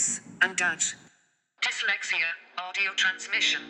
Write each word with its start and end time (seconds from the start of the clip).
Dis 0.00 0.20
and 0.40 0.56
Dat. 0.56 0.94
Dyslexia 1.60 2.30
audio 2.56 2.90
transmission. 2.96 3.60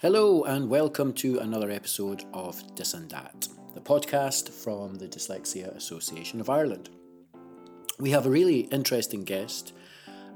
Hello, 0.00 0.44
and 0.44 0.70
welcome 0.70 1.12
to 1.12 1.38
another 1.40 1.70
episode 1.70 2.24
of 2.32 2.62
Dis 2.74 2.94
and 2.94 3.10
Dat, 3.10 3.48
the 3.74 3.82
podcast 3.82 4.48
from 4.48 4.94
the 4.94 5.06
Dyslexia 5.06 5.76
Association 5.76 6.40
of 6.40 6.48
Ireland. 6.48 6.88
We 7.98 8.10
have 8.12 8.24
a 8.24 8.30
really 8.30 8.60
interesting 8.70 9.24
guest 9.24 9.74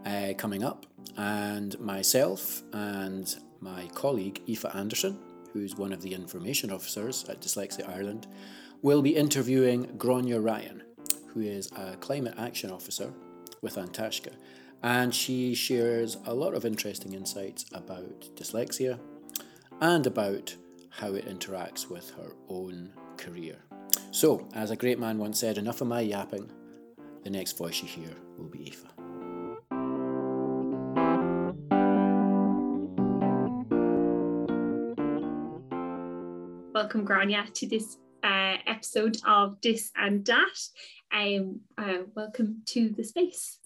uh, 0.05 0.35
coming 0.37 0.63
up, 0.63 0.85
and 1.17 1.81
myself 1.81 2.63
and 2.75 3.35
my 3.61 3.87
colleague 3.95 4.43
Aoife 4.47 4.67
Anderson, 4.75 5.19
who's 5.55 5.77
one 5.77 5.93
of 5.93 6.03
the 6.03 6.13
information 6.13 6.71
officers 6.71 7.25
at 7.31 7.41
Dyslexia 7.41 7.89
Ireland, 7.89 8.27
will 8.83 9.01
be 9.01 9.17
interviewing 9.17 9.89
Grania 9.97 10.41
Ryan, 10.41 10.83
who 11.29 11.41
is 11.41 11.71
a 11.77 11.97
climate 11.97 12.35
action 12.37 12.71
officer 12.71 13.15
with 13.63 13.79
An 13.79 13.89
Taisce, 13.89 14.35
and 14.83 15.15
she 15.15 15.55
shares 15.55 16.19
a 16.27 16.35
lot 16.35 16.55
of 16.55 16.67
interesting 16.67 17.15
insights 17.15 17.65
about 17.73 18.29
dyslexia 18.37 18.99
and 19.81 20.07
about 20.07 20.55
how 20.91 21.15
it 21.15 21.27
interacts 21.27 21.89
with 21.89 22.11
her 22.11 22.35
own 22.49 22.91
career. 23.17 23.57
So, 24.11 24.47
as 24.55 24.71
a 24.71 24.77
great 24.77 24.99
man 24.99 25.19
once 25.19 25.41
said, 25.41 25.57
enough 25.57 25.81
of 25.81 25.89
my 25.89 26.01
yapping. 26.01 26.51
The 27.23 27.31
next 27.31 27.57
voice 27.57 27.81
you 27.81 27.89
hear 27.89 28.15
will 28.37 28.49
be 28.49 28.67
Aoife. 28.67 28.94
Welcome 36.75 37.05
Grania 37.05 37.47
to 37.55 37.69
this 37.69 37.99
uh, 38.25 38.57
episode 38.67 39.17
of 39.25 39.61
Dis 39.61 39.93
and 39.97 40.25
Dat. 40.25 40.59
Um, 41.13 41.61
uh, 41.79 41.99
welcome 42.17 42.63
to 42.67 42.89
the 42.89 43.05
space. 43.05 43.61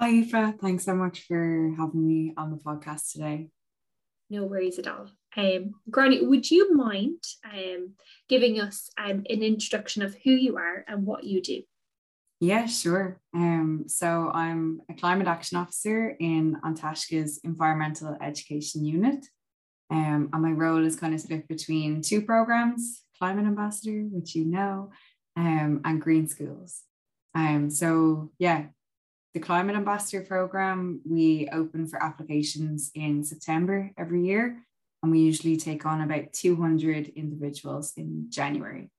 Hi 0.00 0.08
Aoife, 0.08 0.58
thanks 0.60 0.84
so 0.84 0.96
much 0.96 1.28
for 1.28 1.72
having 1.78 2.04
me 2.08 2.34
on 2.36 2.50
the 2.50 2.56
podcast 2.56 3.12
today. 3.12 3.50
No 4.30 4.46
worries 4.46 4.80
at 4.80 4.88
all. 4.88 5.06
Um, 5.36 5.74
Grania, 5.88 6.24
would 6.24 6.50
you 6.50 6.74
mind 6.74 7.22
um, 7.44 7.92
giving 8.28 8.60
us 8.60 8.90
um, 8.98 9.22
an 9.30 9.44
introduction 9.44 10.02
of 10.02 10.16
who 10.24 10.32
you 10.32 10.56
are 10.56 10.84
and 10.88 11.06
what 11.06 11.22
you 11.22 11.40
do? 11.40 11.62
Yeah, 12.40 12.66
sure. 12.66 13.20
Um, 13.32 13.84
so 13.86 14.28
I'm 14.34 14.80
a 14.90 14.94
climate 14.94 15.28
action 15.28 15.56
officer 15.56 16.16
in 16.18 16.56
An 16.64 16.74
Taisce's 16.74 17.38
Environmental 17.44 18.16
Education 18.20 18.84
Unit. 18.84 19.24
Um, 19.90 20.30
and 20.32 20.42
my 20.42 20.52
role 20.52 20.84
is 20.84 20.96
kind 20.96 21.14
of 21.14 21.20
split 21.20 21.48
between 21.48 22.02
two 22.02 22.22
programs 22.22 23.02
Climate 23.18 23.46
Ambassador, 23.46 24.04
which 24.10 24.34
you 24.34 24.46
know, 24.46 24.90
um, 25.36 25.82
and 25.84 26.00
Green 26.00 26.26
Schools. 26.26 26.82
Um, 27.34 27.70
so, 27.70 28.30
yeah, 28.38 28.66
the 29.34 29.40
Climate 29.40 29.76
Ambassador 29.76 30.24
program, 30.24 31.00
we 31.04 31.48
open 31.52 31.86
for 31.86 32.02
applications 32.02 32.90
in 32.94 33.22
September 33.22 33.90
every 33.98 34.24
year, 34.24 34.56
and 35.02 35.12
we 35.12 35.20
usually 35.20 35.56
take 35.56 35.84
on 35.84 36.00
about 36.00 36.32
200 36.32 37.08
individuals 37.14 37.92
in 37.96 38.26
January. 38.30 38.90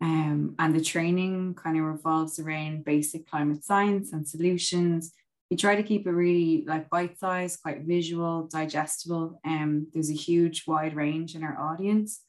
Um, 0.00 0.54
and 0.58 0.74
the 0.74 0.80
training 0.80 1.54
kind 1.54 1.76
of 1.76 1.84
revolves 1.84 2.38
around 2.38 2.84
basic 2.84 3.28
climate 3.28 3.64
science 3.64 4.12
and 4.12 4.26
solutions, 4.26 5.12
we 5.50 5.56
try 5.56 5.76
to 5.76 5.82
keep 5.82 6.06
it 6.06 6.10
really 6.10 6.64
like 6.66 6.90
bite 6.90 7.18
sized, 7.18 7.62
quite 7.62 7.82
visual, 7.82 8.48
digestible. 8.50 9.40
Um, 9.44 9.86
there's 9.92 10.10
a 10.10 10.14
huge 10.14 10.64
wide 10.66 10.96
range 10.96 11.34
in 11.34 11.44
our 11.44 11.58
audience 11.58 12.22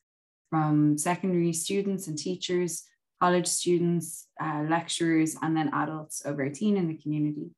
from 0.50 0.98
secondary 0.98 1.54
students 1.54 2.08
and 2.08 2.18
teachers, 2.18 2.84
college 3.20 3.48
students, 3.48 4.28
uh, 4.40 4.66
lecturers, 4.70 5.36
and 5.42 5.58
then 5.58 5.70
adults 5.74 6.22
over 6.26 6.46
18 6.46 6.78
in 6.78 6.88
the 6.88 6.98
community. 6.98 7.50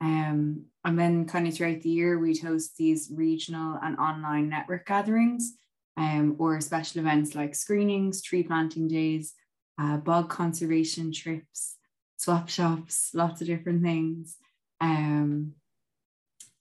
Um, 0.00 0.66
and 0.84 0.98
then 0.98 1.26
kind 1.26 1.46
of 1.46 1.54
throughout 1.54 1.82
the 1.82 1.90
year, 1.90 2.18
we'd 2.18 2.40
host 2.40 2.76
these 2.76 3.10
regional 3.12 3.78
and 3.82 3.98
online 3.98 4.48
network 4.48 4.86
gatherings 4.86 5.54
um, 5.96 6.36
or 6.38 6.60
special 6.60 7.00
events 7.00 7.34
like 7.34 7.54
screenings, 7.54 8.22
tree 8.22 8.42
planting 8.42 8.88
days, 8.88 9.34
uh, 9.78 9.98
bog 9.98 10.30
conservation 10.30 11.12
trips, 11.12 11.76
swap 12.16 12.48
shops, 12.48 13.10
lots 13.12 13.40
of 13.40 13.46
different 13.46 13.82
things. 13.82 14.36
Um, 14.80 15.54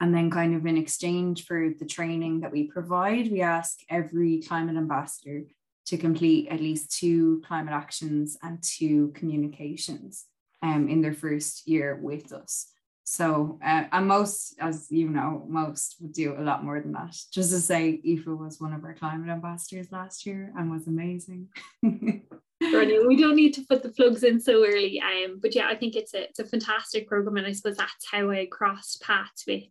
and 0.01 0.15
then, 0.15 0.31
kind 0.31 0.55
of 0.55 0.65
in 0.65 0.77
exchange 0.77 1.45
for 1.45 1.71
the 1.77 1.85
training 1.85 2.41
that 2.41 2.51
we 2.51 2.63
provide, 2.63 3.31
we 3.31 3.41
ask 3.41 3.79
every 3.89 4.41
climate 4.41 4.77
ambassador 4.77 5.43
to 5.87 5.97
complete 5.97 6.47
at 6.49 6.61
least 6.61 6.97
two 6.97 7.41
climate 7.45 7.73
actions 7.73 8.37
and 8.41 8.61
two 8.61 9.11
communications 9.15 10.25
um, 10.61 10.87
in 10.87 11.01
their 11.01 11.13
first 11.13 11.67
year 11.67 11.99
with 12.01 12.31
us. 12.31 12.71
So, 13.03 13.57
uh, 13.65 13.85
and 13.91 14.07
most, 14.07 14.55
as 14.59 14.85
you 14.91 15.09
know, 15.09 15.43
most 15.49 15.95
would 15.99 16.13
do 16.13 16.35
a 16.37 16.43
lot 16.43 16.63
more 16.63 16.79
than 16.79 16.91
that. 16.91 17.17
Just 17.33 17.49
to 17.49 17.59
say, 17.59 17.99
Aoife 18.05 18.27
was 18.27 18.61
one 18.61 18.71
of 18.71 18.83
our 18.83 18.93
climate 18.93 19.29
ambassadors 19.29 19.91
last 19.91 20.27
year 20.27 20.53
and 20.55 20.69
was 20.69 20.85
amazing. 20.85 21.47
Brilliant. 22.59 23.07
We 23.07 23.15
don't 23.15 23.35
need 23.35 23.53
to 23.53 23.65
put 23.69 23.83
the 23.83 23.89
plugs 23.89 24.23
in 24.23 24.39
so 24.39 24.65
early. 24.65 25.01
Um, 25.01 25.39
but 25.41 25.55
yeah, 25.55 25.67
I 25.67 25.75
think 25.75 25.95
it's 25.95 26.13
a 26.13 26.23
it's 26.23 26.39
a 26.39 26.45
fantastic 26.45 27.07
program, 27.07 27.37
and 27.37 27.47
I 27.47 27.53
suppose 27.53 27.77
that's 27.77 28.05
how 28.09 28.29
I 28.29 28.47
crossed 28.51 29.01
paths 29.01 29.45
with 29.47 29.63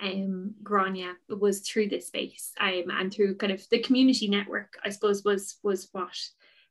um 0.00 0.54
Grania 0.62 1.14
was 1.28 1.60
through 1.60 1.88
this 1.88 2.06
space 2.06 2.52
um, 2.58 2.84
and 2.90 3.12
through 3.12 3.36
kind 3.36 3.52
of 3.52 3.62
the 3.70 3.80
community 3.80 4.28
network, 4.28 4.78
I 4.84 4.90
suppose 4.90 5.24
was 5.24 5.58
was 5.62 5.88
what 5.92 6.16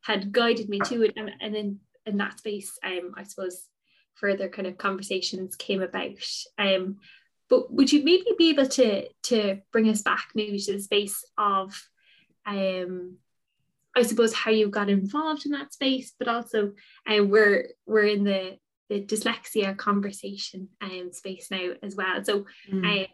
had 0.02 0.32
guided 0.32 0.70
me 0.70 0.80
to 0.80 1.04
it. 1.04 1.14
And, 1.18 1.30
and 1.42 1.56
in, 1.56 1.80
in 2.06 2.18
that 2.18 2.40
space, 2.40 2.80
um, 2.84 3.14
I 3.18 3.24
suppose 3.24 3.66
further 4.16 4.48
kind 4.50 4.68
of 4.68 4.78
conversations 4.78 5.56
came 5.56 5.82
about. 5.82 6.24
Um, 6.58 6.98
but 7.50 7.72
would 7.74 7.92
you 7.92 8.04
maybe 8.04 8.26
be 8.38 8.50
able 8.52 8.68
to 8.68 9.10
to 9.24 9.60
bring 9.72 9.90
us 9.90 10.02
back 10.02 10.30
maybe 10.36 10.60
to 10.60 10.74
the 10.74 10.80
space 10.80 11.26
of 11.38 11.76
um 12.46 13.18
I 14.00 14.04
suppose 14.04 14.34
how 14.34 14.52
you 14.52 14.70
got 14.70 14.90
involved 14.90 15.46
in 15.46 15.52
that 15.52 15.74
space, 15.74 16.14
but 16.18 16.28
also 16.28 16.74
uh, 17.10 17.24
we're 17.24 17.70
we're 17.86 18.06
in 18.06 18.24
the 18.24 18.58
the 18.90 19.02
dyslexia 19.02 19.78
conversation 19.78 20.70
um, 20.82 21.12
space 21.12 21.52
now 21.52 21.74
as 21.84 21.96
well. 21.96 22.24
So 22.24 22.46
mm. 22.72 22.84
uh, 22.84 23.08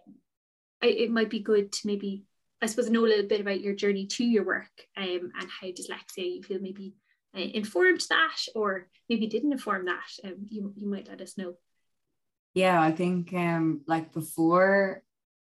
I, 0.81 0.85
it 0.87 1.11
might 1.11 1.29
be 1.29 1.39
good 1.39 1.71
to 1.71 1.87
maybe 1.87 2.23
I 2.61 2.67
suppose 2.67 2.89
know 2.89 3.05
a 3.05 3.07
little 3.07 3.27
bit 3.27 3.41
about 3.41 3.61
your 3.61 3.75
journey 3.75 4.05
to 4.07 4.23
your 4.23 4.45
work 4.45 4.71
um, 4.95 5.31
and 5.39 5.49
how 5.49 5.67
dyslexia 5.67 6.35
you 6.35 6.43
feel 6.43 6.59
maybe 6.61 6.93
uh, 7.35 7.41
informed 7.41 8.05
that 8.09 8.37
or 8.55 8.87
maybe 9.09 9.27
didn't 9.27 9.51
inform 9.51 9.85
that. 9.85 10.09
Um, 10.23 10.45
you 10.49 10.73
you 10.77 10.87
might 10.87 11.09
let 11.09 11.21
us 11.21 11.37
know. 11.37 11.55
Yeah, 12.53 12.81
I 12.81 12.91
think 12.91 13.33
um, 13.33 13.81
like 13.87 14.13
before 14.13 15.03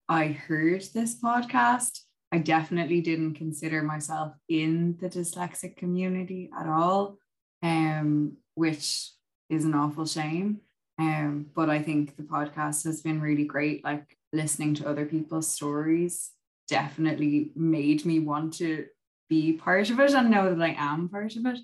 I 0.09 0.26
heard 0.28 0.82
this 0.93 1.19
podcast, 1.19 2.00
I 2.30 2.38
definitely 2.38 3.00
didn't 3.00 3.34
consider 3.34 3.82
myself 3.82 4.34
in 4.48 4.96
the 5.00 5.08
dyslexic 5.08 5.76
community 5.76 6.50
at 6.58 6.66
all, 6.66 7.16
um, 7.62 8.36
which 8.54 9.10
is 9.48 9.64
an 9.64 9.74
awful 9.74 10.04
shame. 10.06 10.60
Um, 10.98 11.46
but 11.54 11.70
I 11.70 11.80
think 11.80 12.16
the 12.16 12.24
podcast 12.24 12.84
has 12.84 13.00
been 13.00 13.20
really 13.20 13.44
great. 13.44 13.84
Like 13.84 14.16
listening 14.32 14.74
to 14.74 14.88
other 14.88 15.06
people's 15.06 15.50
stories 15.50 16.32
definitely 16.66 17.52
made 17.54 18.04
me 18.04 18.18
want 18.18 18.54
to 18.54 18.86
be 19.28 19.52
part 19.52 19.90
of 19.90 20.00
it 20.00 20.12
and 20.12 20.30
know 20.30 20.54
that 20.54 20.62
I 20.62 20.74
am 20.76 21.08
part 21.08 21.36
of 21.36 21.46
it. 21.46 21.58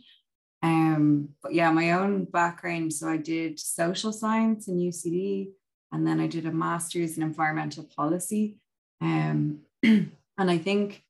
Um, 0.62 1.30
but 1.42 1.52
yeah, 1.52 1.70
my 1.72 1.92
own 1.92 2.24
background. 2.24 2.92
So 2.94 3.08
I 3.08 3.18
did 3.18 3.60
social 3.60 4.12
science 4.12 4.66
in 4.66 4.78
UCD, 4.78 5.48
and 5.92 6.06
then 6.06 6.20
I 6.20 6.26
did 6.26 6.46
a 6.46 6.52
master's 6.52 7.18
in 7.18 7.22
environmental 7.22 7.86
policy. 7.96 8.56
Um, 9.02 9.60
And 10.38 10.50
I 10.50 10.58
think 10.58 11.02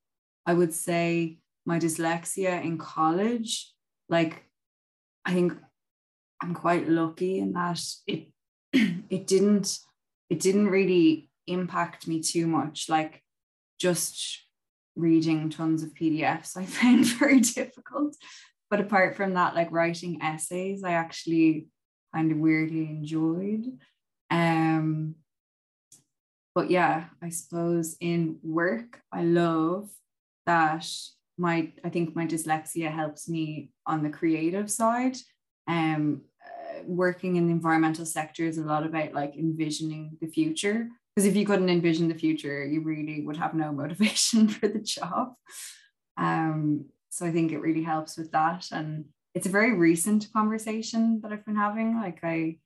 I 0.46 0.54
would 0.54 0.74
say 0.74 1.38
my 1.66 1.78
dyslexia 1.78 2.62
in 2.62 2.78
college, 2.78 3.72
like 4.08 4.44
I 5.24 5.32
think 5.32 5.54
I'm 6.42 6.54
quite 6.54 6.88
lucky 6.88 7.38
in 7.38 7.52
that 7.54 7.80
it 8.06 8.28
it 8.72 9.26
didn't 9.26 9.78
it 10.28 10.40
didn't 10.40 10.68
really 10.68 11.30
impact 11.46 12.06
me 12.06 12.20
too 12.20 12.46
much. 12.46 12.88
Like 12.88 13.22
just 13.78 14.42
reading 14.96 15.50
tons 15.50 15.82
of 15.82 15.94
PDFs 15.94 16.56
I 16.56 16.64
found 16.78 17.06
very 17.06 17.40
difficult. 17.40 18.16
But 18.70 18.80
apart 18.80 19.16
from 19.16 19.34
that, 19.34 19.54
like 19.54 19.70
writing 19.70 20.20
essays, 20.22 20.82
I 20.82 20.92
actually 20.92 21.68
kind 22.14 22.32
of 22.32 22.38
weirdly 22.38 22.86
enjoyed. 22.86 23.78
Um, 24.30 25.16
but 26.54 26.70
yeah, 26.70 27.04
I 27.22 27.30
suppose 27.30 27.96
in 28.00 28.38
work, 28.42 29.00
I 29.12 29.22
love 29.22 29.90
that 30.46 30.86
my 31.36 31.72
I 31.84 31.88
think 31.88 32.14
my 32.14 32.26
dyslexia 32.26 32.92
helps 32.92 33.28
me 33.28 33.70
on 33.86 34.02
the 34.02 34.10
creative 34.10 34.70
side. 34.70 35.16
Um, 35.66 36.22
uh, 36.44 36.82
working 36.86 37.36
in 37.36 37.46
the 37.46 37.52
environmental 37.52 38.06
sector 38.06 38.44
is 38.44 38.58
a 38.58 38.64
lot 38.64 38.84
about 38.84 39.14
like 39.14 39.36
envisioning 39.36 40.16
the 40.20 40.28
future. 40.28 40.88
Because 41.14 41.28
if 41.28 41.36
you 41.36 41.46
couldn't 41.46 41.70
envision 41.70 42.08
the 42.08 42.14
future, 42.14 42.64
you 42.66 42.82
really 42.82 43.22
would 43.22 43.36
have 43.36 43.54
no 43.54 43.72
motivation 43.82 44.48
for 44.48 44.68
the 44.68 44.80
job. 44.80 45.34
Um, 46.16 46.86
so 47.10 47.26
I 47.26 47.30
think 47.30 47.52
it 47.52 47.60
really 47.60 47.82
helps 47.82 48.16
with 48.16 48.32
that. 48.32 48.66
And 48.72 49.06
it's 49.34 49.46
a 49.46 49.50
very 49.50 49.74
recent 49.74 50.28
conversation 50.32 51.20
that 51.22 51.32
I've 51.32 51.44
been 51.44 51.56
having. 51.56 51.96
Like 51.96 52.20
I 52.22 52.58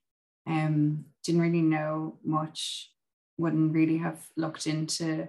um, 0.46 1.04
didn't 1.24 1.40
really 1.40 1.62
know 1.62 2.18
much, 2.24 2.90
wouldn't 3.38 3.72
really 3.72 3.98
have 3.98 4.18
looked 4.36 4.66
into 4.66 5.28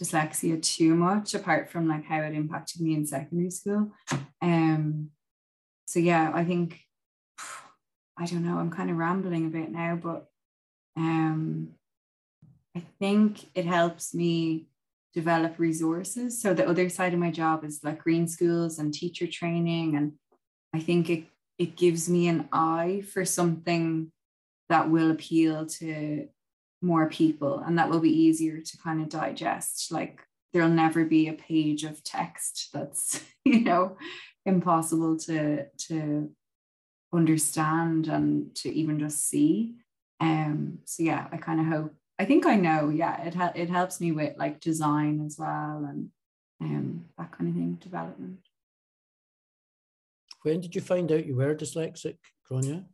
dyslexia 0.00 0.62
too 0.62 0.94
much 0.94 1.34
apart 1.34 1.70
from 1.70 1.88
like 1.88 2.04
how 2.04 2.20
it 2.20 2.34
impacted 2.34 2.80
me 2.80 2.94
in 2.94 3.04
secondary 3.04 3.50
school. 3.50 3.90
Um, 4.40 5.10
so 5.86 5.98
yeah, 5.98 6.30
I 6.32 6.44
think 6.44 6.80
I 8.18 8.26
don't 8.26 8.44
know, 8.44 8.58
I'm 8.58 8.70
kind 8.70 8.90
of 8.90 8.96
rambling 8.96 9.46
a 9.46 9.50
bit 9.50 9.70
now, 9.70 9.96
but 10.00 10.26
um, 10.96 11.68
I 12.76 12.82
think 12.98 13.46
it 13.54 13.64
helps 13.64 14.12
me 14.12 14.68
develop 15.14 15.58
resources. 15.58 16.40
So 16.40 16.52
the 16.52 16.68
other 16.68 16.88
side 16.88 17.14
of 17.14 17.20
my 17.20 17.30
job 17.30 17.64
is 17.64 17.80
like 17.82 18.02
green 18.02 18.26
schools 18.28 18.78
and 18.78 18.92
teacher 18.92 19.26
training. 19.26 19.96
And 19.96 20.12
I 20.74 20.80
think 20.80 21.08
it, 21.10 21.24
it 21.58 21.76
gives 21.76 22.08
me 22.08 22.28
an 22.28 22.48
eye 22.52 23.02
for 23.12 23.24
something 23.24 24.12
that 24.68 24.90
will 24.90 25.10
appeal 25.10 25.66
to 25.66 26.28
more 26.80 27.08
people 27.08 27.58
and 27.66 27.78
that 27.78 27.90
will 27.90 28.00
be 28.00 28.10
easier 28.10 28.60
to 28.60 28.78
kind 28.78 29.00
of 29.00 29.08
digest. 29.08 29.90
Like 29.90 30.22
there'll 30.52 30.68
never 30.68 31.04
be 31.04 31.28
a 31.28 31.34
page 31.34 31.84
of 31.84 32.02
text 32.04 32.70
that's, 32.72 33.22
you 33.44 33.60
know, 33.60 33.96
impossible 34.46 35.18
to 35.18 35.66
to 35.88 36.30
understand 37.12 38.08
and 38.08 38.54
to 38.56 38.72
even 38.72 38.98
just 38.98 39.28
see. 39.28 39.74
Um, 40.20 40.80
so 40.84 41.02
yeah, 41.02 41.26
I 41.32 41.36
kind 41.36 41.60
of 41.60 41.66
hope 41.66 41.94
I 42.18 42.24
think 42.24 42.46
I 42.46 42.56
know, 42.56 42.88
yeah, 42.88 43.22
it 43.22 43.34
ha- 43.34 43.52
it 43.54 43.70
helps 43.70 44.00
me 44.00 44.10
with 44.12 44.36
like 44.36 44.60
design 44.60 45.24
as 45.24 45.36
well 45.38 45.86
and 45.88 46.10
um 46.60 47.04
that 47.16 47.30
kind 47.32 47.50
of 47.50 47.54
thing, 47.56 47.78
development. 47.80 48.40
When 50.42 50.60
did 50.60 50.74
you 50.74 50.80
find 50.80 51.10
out 51.12 51.26
you 51.26 51.36
were 51.36 51.54
dyslexic, 51.54 52.16
Grania? 52.46 52.84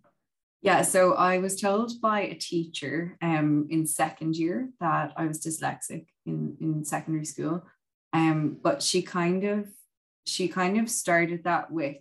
Yeah, 0.64 0.80
so 0.80 1.12
I 1.12 1.40
was 1.40 1.60
told 1.60 2.00
by 2.00 2.20
a 2.22 2.34
teacher 2.34 3.18
um, 3.20 3.68
in 3.68 3.86
second 3.86 4.34
year 4.34 4.70
that 4.80 5.12
I 5.14 5.26
was 5.26 5.38
dyslexic 5.40 6.06
in, 6.24 6.56
in 6.58 6.86
secondary 6.86 7.26
school. 7.26 7.66
Um, 8.14 8.56
but 8.62 8.82
she 8.82 9.02
kind 9.02 9.44
of 9.44 9.68
she 10.26 10.48
kind 10.48 10.80
of 10.80 10.88
started 10.88 11.44
that 11.44 11.70
with, 11.70 11.98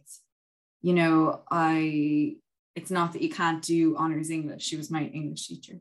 you 0.82 0.94
know, 0.94 1.42
I 1.52 2.38
it's 2.74 2.90
not 2.90 3.12
that 3.12 3.22
you 3.22 3.30
can't 3.30 3.62
do 3.62 3.98
honors 3.98 4.30
English. 4.30 4.64
She 4.64 4.78
was 4.78 4.90
my 4.90 5.04
English 5.08 5.46
teacher. 5.48 5.80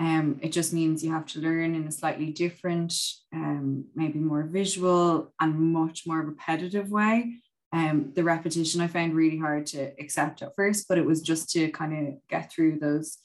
Um, 0.00 0.40
it 0.42 0.50
just 0.50 0.72
means 0.72 1.04
you 1.04 1.12
have 1.12 1.26
to 1.26 1.40
learn 1.40 1.76
in 1.76 1.86
a 1.86 1.92
slightly 1.92 2.32
different, 2.32 2.94
um, 3.32 3.84
maybe 3.94 4.18
more 4.18 4.42
visual 4.42 5.32
and 5.40 5.72
much 5.72 6.04
more 6.04 6.22
repetitive 6.22 6.90
way. 6.90 7.34
Um, 7.72 8.12
the 8.14 8.24
repetition 8.24 8.80
I 8.80 8.86
found 8.86 9.14
really 9.14 9.38
hard 9.38 9.66
to 9.66 9.92
accept 10.00 10.42
at 10.42 10.56
first, 10.56 10.86
but 10.88 10.98
it 10.98 11.04
was 11.04 11.20
just 11.20 11.50
to 11.50 11.68
kind 11.70 12.08
of 12.08 12.14
get 12.28 12.50
through 12.50 12.78
those 12.78 13.18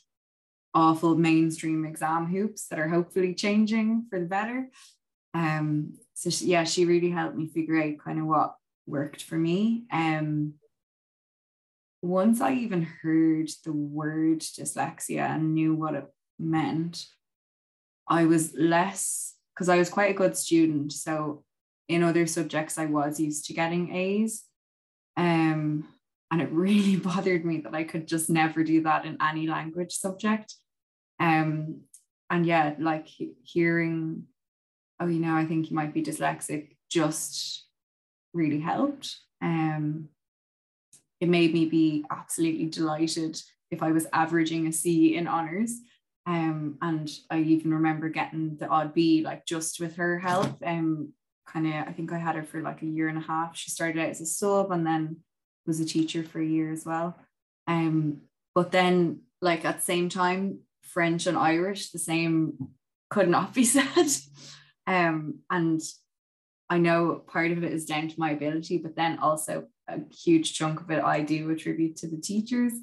awful 0.73 1.15
mainstream 1.15 1.85
exam 1.85 2.27
hoops 2.27 2.67
that 2.67 2.79
are 2.79 2.89
hopefully 2.89 3.33
changing 3.33 4.07
for 4.09 4.19
the 4.19 4.25
better. 4.25 4.69
Um, 5.33 5.93
so 6.13 6.29
she, 6.29 6.45
yeah, 6.47 6.63
she 6.63 6.85
really 6.85 7.09
helped 7.09 7.37
me 7.37 7.47
figure 7.47 7.81
out 7.81 8.03
kind 8.03 8.19
of 8.19 8.25
what 8.25 8.55
worked 8.85 9.23
for 9.23 9.35
me. 9.35 9.85
Um, 9.91 10.55
once 12.01 12.41
I 12.41 12.53
even 12.55 12.83
heard 12.83 13.49
the 13.63 13.71
word 13.71 14.41
dyslexia 14.41 15.21
and 15.21 15.53
knew 15.53 15.73
what 15.73 15.95
it 15.95 16.05
meant, 16.37 17.05
I 18.07 18.25
was 18.25 18.53
less 18.55 19.35
because 19.53 19.69
I 19.69 19.77
was 19.77 19.89
quite 19.89 20.11
a 20.11 20.17
good 20.17 20.35
student. 20.35 20.91
So 20.91 21.43
in 21.93 22.03
other 22.03 22.27
subjects, 22.27 22.77
I 22.77 22.85
was 22.85 23.19
used 23.19 23.45
to 23.45 23.53
getting 23.53 23.95
A's. 23.95 24.43
Um, 25.15 25.87
and 26.31 26.41
it 26.41 26.51
really 26.51 26.95
bothered 27.09 27.45
me 27.45 27.61
that 27.61 27.75
I 27.75 27.83
could 27.83 28.07
just 28.07 28.29
never 28.29 28.63
do 28.63 28.81
that 28.83 29.05
in 29.05 29.17
any 29.21 29.47
language 29.47 29.93
subject. 29.93 30.55
Um, 31.19 31.81
and 32.29 32.45
yeah, 32.45 32.73
like 32.79 33.07
hearing, 33.43 34.23
oh, 34.99 35.07
you 35.07 35.19
know, 35.19 35.35
I 35.35 35.45
think 35.45 35.69
you 35.69 35.75
might 35.75 35.93
be 35.93 36.03
dyslexic 36.03 36.75
just 36.89 37.65
really 38.33 38.59
helped. 38.59 39.15
Um, 39.41 40.09
it 41.21 41.29
made 41.29 41.53
me 41.53 41.65
be 41.65 42.05
absolutely 42.09 42.65
delighted 42.65 43.39
if 43.71 43.83
I 43.83 43.91
was 43.91 44.07
averaging 44.11 44.67
a 44.67 44.71
C 44.71 45.15
in 45.15 45.27
honors. 45.27 45.79
Um, 46.25 46.77
and 46.81 47.09
I 47.29 47.39
even 47.39 47.73
remember 47.73 48.09
getting 48.09 48.55
the 48.55 48.67
odd 48.67 48.93
B 48.93 49.21
like 49.23 49.45
just 49.45 49.79
with 49.79 49.95
her 49.97 50.19
help. 50.19 50.57
Um, 50.65 51.13
kind 51.45 51.67
of, 51.67 51.73
I 51.73 51.91
think 51.91 52.11
I 52.11 52.17
had 52.17 52.35
her 52.35 52.43
for 52.43 52.61
like 52.61 52.81
a 52.81 52.87
year 52.87 53.07
and 53.07 53.17
a 53.17 53.21
half. 53.21 53.55
She 53.55 53.69
started 53.69 54.01
out 54.01 54.09
as 54.09 54.21
a 54.21 54.25
sub 54.25 54.71
and 54.71 54.85
then 54.85 55.17
was 55.65 55.79
a 55.79 55.85
teacher 55.85 56.23
for 56.23 56.39
a 56.39 56.45
year 56.45 56.71
as 56.71 56.85
well. 56.85 57.17
Um, 57.67 58.21
but 58.55 58.71
then 58.71 59.21
like 59.41 59.65
at 59.65 59.77
the 59.77 59.83
same 59.83 60.09
time, 60.09 60.59
French 60.81 61.27
and 61.27 61.37
Irish, 61.37 61.89
the 61.89 61.99
same 61.99 62.69
could 63.09 63.29
not 63.29 63.53
be 63.53 63.63
said. 63.63 64.07
um, 64.87 65.39
and 65.49 65.81
I 66.69 66.77
know 66.77 67.23
part 67.27 67.51
of 67.51 67.63
it 67.63 67.73
is 67.73 67.85
down 67.85 68.07
to 68.07 68.19
my 68.19 68.31
ability, 68.31 68.77
but 68.77 68.95
then 68.95 69.19
also 69.19 69.67
a 69.87 69.99
huge 70.11 70.53
chunk 70.53 70.81
of 70.81 70.89
it 70.91 71.03
I 71.03 71.21
do 71.21 71.49
attribute 71.49 71.97
to 71.97 72.07
the 72.07 72.17
teachers. 72.17 72.73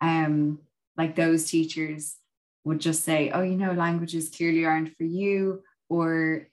Um, 0.00 0.60
like 0.96 1.16
those 1.16 1.50
teachers 1.50 2.16
would 2.64 2.80
just 2.80 3.04
say, 3.04 3.30
oh, 3.30 3.42
you 3.42 3.56
know, 3.56 3.72
languages 3.72 4.28
clearly 4.34 4.64
aren't 4.64 4.96
for 4.96 5.04
you. 5.04 5.62
Or, 5.88 6.48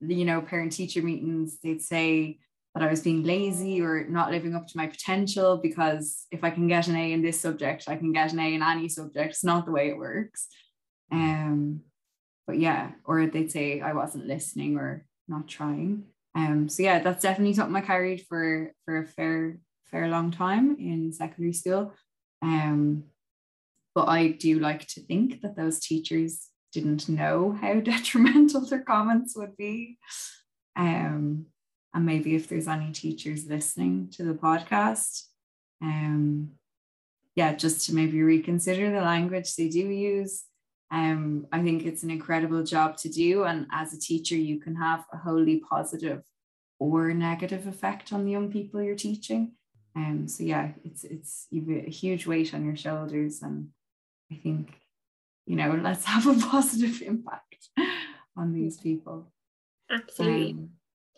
you 0.00 0.24
know, 0.24 0.40
parent 0.40 0.72
teacher 0.72 1.02
meetings, 1.02 1.58
they'd 1.62 1.82
say 1.82 2.38
that 2.74 2.82
I 2.82 2.90
was 2.90 3.02
being 3.02 3.24
lazy 3.24 3.80
or 3.80 4.06
not 4.08 4.30
living 4.30 4.54
up 4.54 4.66
to 4.68 4.76
my 4.76 4.86
potential 4.86 5.56
because 5.56 6.26
if 6.30 6.44
I 6.44 6.50
can 6.50 6.68
get 6.68 6.88
an 6.88 6.96
A 6.96 7.12
in 7.12 7.22
this 7.22 7.40
subject, 7.40 7.84
I 7.88 7.96
can 7.96 8.12
get 8.12 8.32
an 8.32 8.38
A 8.38 8.54
in 8.54 8.62
any 8.62 8.88
subject. 8.88 9.30
It's 9.30 9.44
not 9.44 9.66
the 9.66 9.72
way 9.72 9.88
it 9.88 9.98
works. 9.98 10.46
Um, 11.10 11.80
but 12.46 12.58
yeah, 12.58 12.92
or 13.04 13.26
they'd 13.26 13.50
say 13.50 13.80
I 13.80 13.92
wasn't 13.92 14.26
listening 14.26 14.76
or 14.76 15.04
not 15.28 15.48
trying. 15.48 16.04
Um, 16.34 16.68
so 16.68 16.82
yeah, 16.82 17.00
that's 17.00 17.22
definitely 17.22 17.54
something 17.54 17.76
I 17.76 17.80
carried 17.80 18.24
for 18.28 18.72
for 18.84 18.98
a 18.98 19.06
fair 19.06 19.58
fair 19.86 20.08
long 20.08 20.30
time 20.30 20.76
in 20.78 21.12
secondary 21.12 21.52
school. 21.52 21.92
Um, 22.42 23.04
but 23.94 24.08
I 24.08 24.28
do 24.28 24.60
like 24.60 24.86
to 24.88 25.00
think 25.00 25.42
that 25.42 25.56
those 25.56 25.80
teachers 25.80 26.49
didn't 26.72 27.08
know 27.08 27.56
how 27.60 27.74
detrimental 27.80 28.62
their 28.62 28.82
comments 28.82 29.36
would 29.36 29.56
be. 29.56 29.98
Um, 30.76 31.46
and 31.92 32.06
maybe 32.06 32.34
if 32.34 32.48
there's 32.48 32.68
any 32.68 32.92
teachers 32.92 33.46
listening 33.46 34.08
to 34.12 34.22
the 34.22 34.34
podcast, 34.34 35.24
um, 35.82 36.52
yeah, 37.34 37.54
just 37.54 37.86
to 37.86 37.94
maybe 37.94 38.22
reconsider 38.22 38.90
the 38.90 39.00
language 39.00 39.54
they 39.54 39.68
do 39.68 39.88
use. 39.88 40.44
Um, 40.92 41.46
I 41.52 41.62
think 41.62 41.84
it's 41.84 42.02
an 42.02 42.10
incredible 42.10 42.64
job 42.64 42.96
to 42.98 43.08
do. 43.08 43.44
And 43.44 43.66
as 43.72 43.92
a 43.92 44.00
teacher, 44.00 44.36
you 44.36 44.60
can 44.60 44.76
have 44.76 45.04
a 45.12 45.16
wholly 45.16 45.60
positive 45.60 46.22
or 46.78 47.12
negative 47.14 47.66
effect 47.66 48.12
on 48.12 48.24
the 48.24 48.32
young 48.32 48.50
people 48.50 48.82
you're 48.82 48.96
teaching. 48.96 49.52
Um, 49.94 50.28
so 50.28 50.44
yeah, 50.44 50.70
it's 50.84 51.04
it's 51.04 51.46
you've 51.50 51.68
a 51.68 51.90
huge 51.90 52.26
weight 52.26 52.54
on 52.54 52.64
your 52.64 52.76
shoulders 52.76 53.42
and 53.42 53.68
I 54.30 54.36
think, 54.36 54.74
you 55.46 55.56
know, 55.56 55.78
let's 55.82 56.04
have 56.12 56.26
a 56.26 56.34
positive 56.34 57.02
impact 57.02 57.68
on 58.36 58.52
these 58.52 58.78
people. 58.78 59.32
Absolutely. 59.90 60.52
Um, 60.52 60.70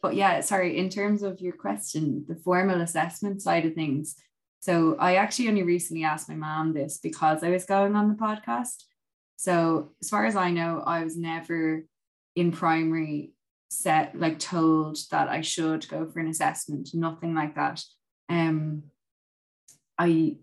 but 0.03 0.17
yeah, 0.17 0.41
sorry, 0.41 0.79
in 0.79 0.89
terms 0.89 1.23
of 1.23 1.41
your 1.41 1.53
question, 1.53 2.25
the 2.29 2.35
formal 2.35 2.81
assessment 2.81 3.41
side 3.41 3.65
of 3.65 3.75
things. 3.75 4.17
So 4.59 4.97
I 4.99 5.17
actually 5.17 5.49
only 5.49 5.63
recently 5.63 6.05
asked 6.05 6.29
my 6.29 6.35
mom 6.35 6.73
this 6.73 6.99
because 6.99 7.45
I 7.45 7.51
was 7.51 7.65
going 7.65 7.95
on 7.95 8.09
the 8.09 8.15
podcast. 8.15 8.85
So 9.37 9.93
as 10.01 10.09
far 10.09 10.25
as 10.25 10.37
I 10.37 10.51
know, 10.51 10.83
I 10.85 11.05
was 11.05 11.17
never 11.17 11.85
in 12.35 12.53
primary 12.53 13.33
set 13.71 14.19
like 14.19 14.39
told 14.39 14.99
that 15.11 15.29
I 15.29 15.41
should 15.41 15.89
go 15.89 16.07
for 16.07 16.21
an 16.21 16.29
assessment, 16.29 16.91
nothing 16.95 17.35
like 17.35 17.55
that. 17.55 17.83
Um 18.29 18.85
I 19.99 20.37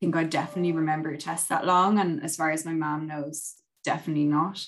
think 0.00 0.16
I 0.16 0.24
definitely 0.24 0.72
remember 0.72 1.10
a 1.10 1.18
test 1.18 1.48
that 1.48 1.66
long. 1.66 1.98
And 1.98 2.22
as 2.22 2.36
far 2.36 2.50
as 2.50 2.64
my 2.64 2.72
mom 2.72 3.06
knows, 3.06 3.54
definitely 3.84 4.24
not. 4.24 4.64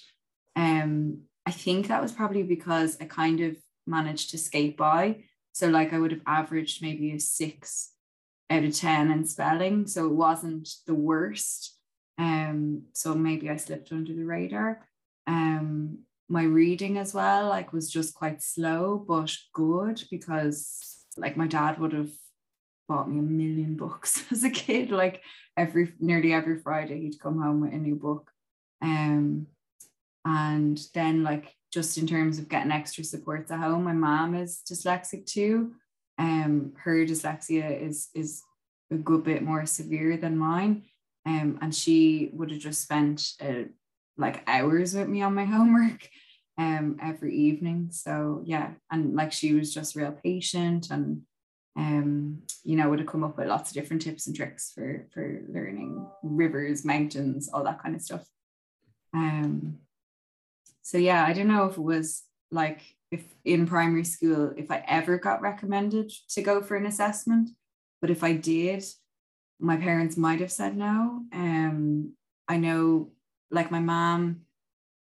Um, 0.56 1.22
I 1.46 1.50
think 1.50 1.88
that 1.88 2.02
was 2.02 2.12
probably 2.12 2.42
because 2.42 2.96
I 3.00 3.04
kind 3.04 3.40
of 3.40 3.56
managed 3.86 4.30
to 4.30 4.38
skate 4.38 4.76
by. 4.76 5.24
So 5.52 5.68
like 5.68 5.92
I 5.92 5.98
would 5.98 6.12
have 6.12 6.22
averaged 6.26 6.82
maybe 6.82 7.12
a 7.12 7.20
six 7.20 7.92
out 8.50 8.64
of 8.64 8.74
10 8.74 9.10
in 9.10 9.24
spelling. 9.24 9.86
So 9.86 10.06
it 10.06 10.12
wasn't 10.12 10.68
the 10.86 10.94
worst. 10.94 11.76
Um, 12.18 12.82
so 12.92 13.14
maybe 13.14 13.50
I 13.50 13.56
slipped 13.56 13.92
under 13.92 14.12
the 14.12 14.24
radar. 14.24 14.86
Um, 15.26 16.00
my 16.28 16.42
reading 16.42 16.98
as 16.98 17.14
well, 17.14 17.48
like 17.48 17.72
was 17.72 17.90
just 17.90 18.14
quite 18.14 18.42
slow, 18.42 19.02
but 19.06 19.34
good 19.52 20.02
because 20.10 21.04
like 21.16 21.36
my 21.36 21.46
dad 21.46 21.78
would 21.78 21.92
have 21.92 22.10
bought 22.88 23.10
me 23.10 23.18
a 23.18 23.22
million 23.22 23.76
books 23.76 24.24
as 24.32 24.42
a 24.42 24.50
kid. 24.50 24.90
Like 24.90 25.22
every 25.56 25.92
nearly 26.00 26.32
every 26.32 26.58
Friday, 26.58 27.00
he'd 27.02 27.20
come 27.20 27.40
home 27.40 27.60
with 27.60 27.72
a 27.72 27.76
new 27.76 27.94
book. 27.94 28.30
Um, 28.82 29.46
and 30.24 30.80
then 30.94 31.22
like 31.22 31.54
just 31.72 31.98
in 31.98 32.06
terms 32.06 32.38
of 32.38 32.48
getting 32.48 32.72
extra 32.72 33.04
supports 33.04 33.50
at 33.50 33.60
home. 33.60 33.84
My 33.84 33.92
mom 33.92 34.34
is 34.34 34.62
dyslexic 34.68 35.26
too. 35.26 35.74
Um, 36.18 36.72
her 36.78 37.04
dyslexia 37.04 37.80
is 37.80 38.08
is 38.14 38.42
a 38.90 38.96
good 38.96 39.24
bit 39.24 39.42
more 39.42 39.66
severe 39.66 40.16
than 40.16 40.38
mine. 40.38 40.84
Um, 41.26 41.58
and 41.60 41.74
she 41.74 42.30
would 42.32 42.50
have 42.50 42.60
just 42.60 42.82
spent 42.82 43.34
uh, 43.40 43.64
like 44.16 44.42
hours 44.46 44.94
with 44.94 45.08
me 45.08 45.22
on 45.22 45.34
my 45.34 45.44
homework 45.56 46.08
um 46.56 46.98
every 47.00 47.36
evening. 47.36 47.88
So 47.92 48.42
yeah, 48.44 48.70
and 48.90 49.14
like 49.14 49.32
she 49.32 49.54
was 49.54 49.72
just 49.72 49.94
real 49.94 50.12
patient 50.12 50.90
and 50.90 51.22
um, 51.76 52.42
you 52.64 52.76
know, 52.76 52.88
would 52.90 52.98
have 52.98 53.08
come 53.08 53.24
up 53.24 53.38
with 53.38 53.48
lots 53.48 53.70
of 53.70 53.74
different 53.74 54.02
tips 54.02 54.26
and 54.26 54.34
tricks 54.34 54.72
for 54.74 55.06
for 55.12 55.42
learning 55.48 56.06
rivers, 56.22 56.84
mountains, 56.84 57.48
all 57.52 57.64
that 57.64 57.82
kind 57.82 57.94
of 57.94 58.02
stuff. 58.02 58.26
Um, 59.14 59.78
so 60.82 60.98
yeah, 60.98 61.24
I 61.24 61.32
don't 61.32 61.48
know 61.48 61.66
if 61.66 61.76
it 61.76 61.82
was 61.82 62.24
like 62.50 62.80
if 63.10 63.24
in 63.44 63.66
primary 63.66 64.04
school 64.04 64.52
if 64.56 64.70
I 64.70 64.84
ever 64.86 65.18
got 65.18 65.40
recommended 65.40 66.12
to 66.30 66.42
go 66.42 66.62
for 66.62 66.76
an 66.76 66.86
assessment, 66.86 67.50
but 68.00 68.10
if 68.10 68.24
I 68.24 68.32
did, 68.32 68.84
my 69.60 69.76
parents 69.76 70.16
might 70.16 70.40
have 70.40 70.52
said 70.52 70.76
no. 70.76 71.22
Um, 71.32 72.14
I 72.48 72.56
know, 72.56 73.10
like 73.50 73.70
my 73.70 73.80
mom 73.80 74.42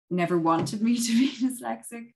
never 0.10 0.38
wanted 0.38 0.82
me 0.84 0.98
to 0.98 1.12
be 1.12 1.32
dyslexic 1.32 2.14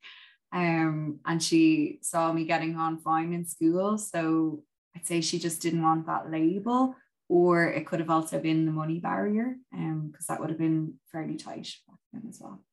um, 0.51 1.19
and 1.25 1.41
she 1.41 1.99
saw 2.01 2.31
me 2.31 2.45
getting 2.45 2.75
on 2.75 2.99
fine 2.99 3.33
in 3.33 3.45
school. 3.45 3.97
So 3.97 4.63
I'd 4.95 5.05
say 5.05 5.21
she 5.21 5.39
just 5.39 5.61
didn't 5.61 5.83
want 5.83 6.07
that 6.07 6.31
label, 6.31 6.95
or 7.29 7.65
it 7.65 7.85
could 7.85 7.99
have 7.99 8.09
also 8.09 8.39
been 8.39 8.65
the 8.65 8.71
money 8.71 8.99
barrier, 8.99 9.55
um, 9.73 10.09
because 10.11 10.27
that 10.27 10.39
would 10.39 10.49
have 10.49 10.59
been 10.59 10.95
fairly 11.11 11.35
tight 11.35 11.69
back 11.87 11.99
then 12.13 12.23
as 12.29 12.39
well. 12.41 12.63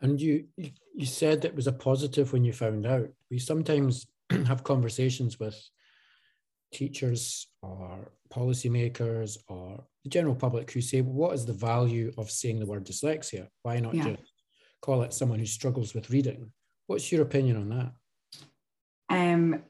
And 0.00 0.20
you 0.20 0.46
you 0.56 1.06
said 1.06 1.44
it 1.44 1.54
was 1.54 1.68
a 1.68 1.72
positive 1.72 2.32
when 2.32 2.44
you 2.44 2.52
found 2.52 2.86
out. 2.86 3.08
We 3.30 3.38
sometimes 3.38 4.06
have 4.30 4.64
conversations 4.64 5.38
with 5.38 5.56
teachers 6.72 7.46
or 7.62 8.10
policymakers 8.32 9.36
or 9.48 9.84
the 10.02 10.10
general 10.10 10.34
public 10.34 10.70
who 10.72 10.80
say, 10.80 11.02
well, 11.02 11.12
what 11.12 11.34
is 11.34 11.46
the 11.46 11.52
value 11.52 12.12
of 12.18 12.30
saying 12.30 12.58
the 12.58 12.66
word 12.66 12.84
dyslexia? 12.84 13.46
Why 13.62 13.78
not 13.78 13.94
yeah. 13.94 14.10
just 14.10 14.31
call 14.82 15.02
it 15.02 15.14
someone 15.14 15.38
who 15.38 15.46
struggles 15.46 15.94
with 15.94 16.10
reading. 16.10 16.52
What's 16.86 17.10
your 17.10 17.22
opinion 17.22 17.56
on 17.56 17.68
that? 17.70 17.92
Um, 19.08 19.62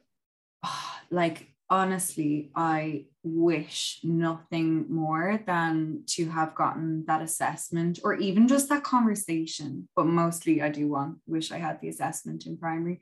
like 1.11 1.47
honestly, 1.69 2.51
I 2.55 3.05
wish 3.23 3.99
nothing 4.03 4.91
more 4.91 5.41
than 5.47 6.03
to 6.07 6.29
have 6.29 6.55
gotten 6.55 7.05
that 7.07 7.21
assessment 7.21 7.99
or 8.03 8.15
even 8.15 8.47
just 8.47 8.69
that 8.69 8.83
conversation. 8.83 9.87
But 9.95 10.07
mostly, 10.07 10.61
I 10.61 10.69
do 10.69 10.87
want 10.87 11.19
wish 11.25 11.51
I 11.51 11.57
had 11.57 11.79
the 11.79 11.89
assessment 11.89 12.45
in 12.45 12.57
primary. 12.57 13.01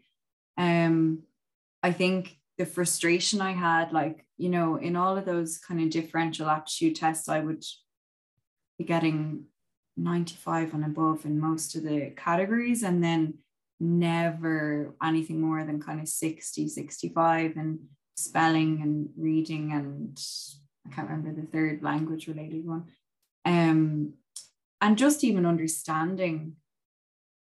Um, 0.58 1.24
I 1.82 1.91
think 1.91 2.38
the 2.58 2.65
frustration 2.65 3.41
I 3.41 3.53
had, 3.53 3.91
like 3.91 4.25
you 4.38 4.50
know, 4.50 4.75
in 4.75 4.96
all 4.96 5.18
of 5.18 5.25
those 5.25 5.58
kind 5.58 5.82
of 5.82 5.89
differential 5.89 6.50
aptitude 6.50 6.96
tests, 6.96 7.30
I 7.30 7.39
would 7.39 7.63
be 8.77 8.86
getting 8.86 9.46
95 9.98 10.74
and 10.74 10.86
above 10.86 11.25
in 11.25 11.39
most 11.39 11.75
of 11.75 11.83
the 11.83 12.12
categories 12.15 12.83
and 12.83 13.03
then 13.03 13.36
never 13.79 14.93
anything 15.03 15.41
more 15.41 15.63
than 15.63 15.81
kind 15.81 16.00
of 16.00 16.07
60 16.07 16.67
65 16.67 17.57
and 17.57 17.79
spelling 18.15 18.81
and 18.81 19.10
reading 19.17 19.71
and 19.74 20.21
i 20.86 20.93
can't 20.93 21.10
remember 21.10 21.33
the 21.39 21.48
third 21.48 21.81
language 21.81 22.27
related 22.27 22.65
one. 22.65 22.86
Um 23.43 24.13
and 24.79 24.98
just 24.98 25.24
even 25.24 25.45
understanding 25.45 26.55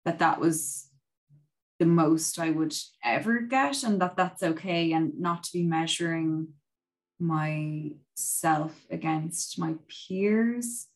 that 0.04 0.18
that 0.18 0.40
was 0.40 0.88
the 1.78 1.86
most 1.86 2.38
i 2.38 2.50
would 2.50 2.74
ever 3.04 3.40
get 3.40 3.82
and 3.84 4.00
that 4.00 4.16
that's 4.16 4.42
okay 4.42 4.92
and 4.92 5.18
not 5.18 5.44
to 5.44 5.52
be 5.52 5.64
measuring 5.64 6.48
myself 7.20 8.86
against 8.90 9.58
my 9.58 9.74
peers 9.88 10.88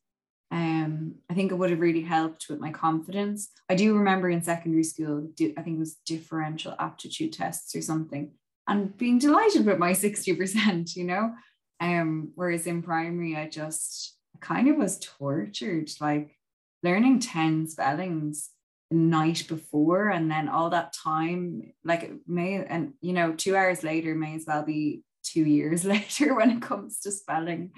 um, 0.51 1.17
I 1.31 1.35
think 1.35 1.53
it 1.53 1.57
would 1.57 1.71
have 1.71 1.81
really 1.81 2.03
helped 2.03 2.47
with 2.49 2.59
my 2.59 2.71
confidence. 2.71 3.51
I 3.69 3.75
do 3.75 3.97
remember 3.97 4.31
in 4.31 4.43
secondary 4.43 4.85
school, 4.85 5.29
I 5.41 5.63
think 5.63 5.77
it 5.77 5.79
was 5.79 5.99
differential 6.07 6.75
aptitude 6.79 7.35
tests 7.35 7.75
or 7.75 7.83
something, 7.83 8.33
and 8.67 8.97
being 8.97 9.19
delighted 9.19 9.67
with 9.67 9.79
my 9.79 9.93
60%, 9.93 10.97
you 10.97 11.05
know. 11.05 11.33
Um, 11.81 12.33
whereas 12.35 12.67
in 12.67 12.83
primary, 12.83 13.37
I 13.37 13.49
just 13.49 14.17
kind 14.41 14.69
of 14.69 14.77
was 14.77 14.99
tortured, 14.99 15.91
like 16.01 16.37
learning 16.83 17.21
10 17.21 17.69
spellings 17.69 18.51
the 18.91 18.97
night 18.97 19.45
before, 19.49 20.09
and 20.09 20.31
then 20.31 20.49
all 20.49 20.71
that 20.71 20.95
time, 20.95 21.75
like 21.85 22.05
it 22.05 22.13
may, 22.27 22.65
and 22.65 22.95
you 23.03 23.13
know, 23.13 23.33
two 23.33 23.55
hours 23.55 23.85
later 23.85 24.15
may 24.15 24.35
as 24.35 24.45
well 24.47 24.63
be 24.63 25.03
two 25.23 25.45
years 25.45 25.85
later 25.85 26.35
when 26.35 26.51
it 26.51 26.63
comes 26.63 27.01
to 27.01 27.13
spelling. 27.13 27.73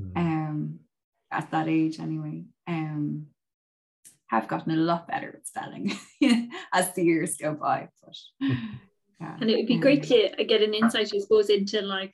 Mm. 0.00 0.16
Um, 0.16 0.78
at 1.34 1.50
that 1.50 1.68
age 1.68 1.98
anyway. 2.00 2.44
Um, 2.66 3.26
have 4.28 4.48
gotten 4.48 4.72
a 4.72 4.76
lot 4.76 5.06
better 5.06 5.28
at 5.28 5.46
spelling 5.46 5.92
as 6.72 6.92
the 6.94 7.04
years 7.04 7.36
go 7.36 7.54
by. 7.54 7.88
But 8.02 8.16
yeah. 9.20 9.36
And 9.40 9.50
it 9.50 9.56
would 9.56 9.66
be 9.66 9.78
great 9.78 10.02
to 10.04 10.40
uh, 10.40 10.44
get 10.44 10.62
an 10.62 10.74
insight, 10.74 11.12
I 11.14 11.18
suppose, 11.18 11.50
into 11.50 11.80
like 11.82 12.12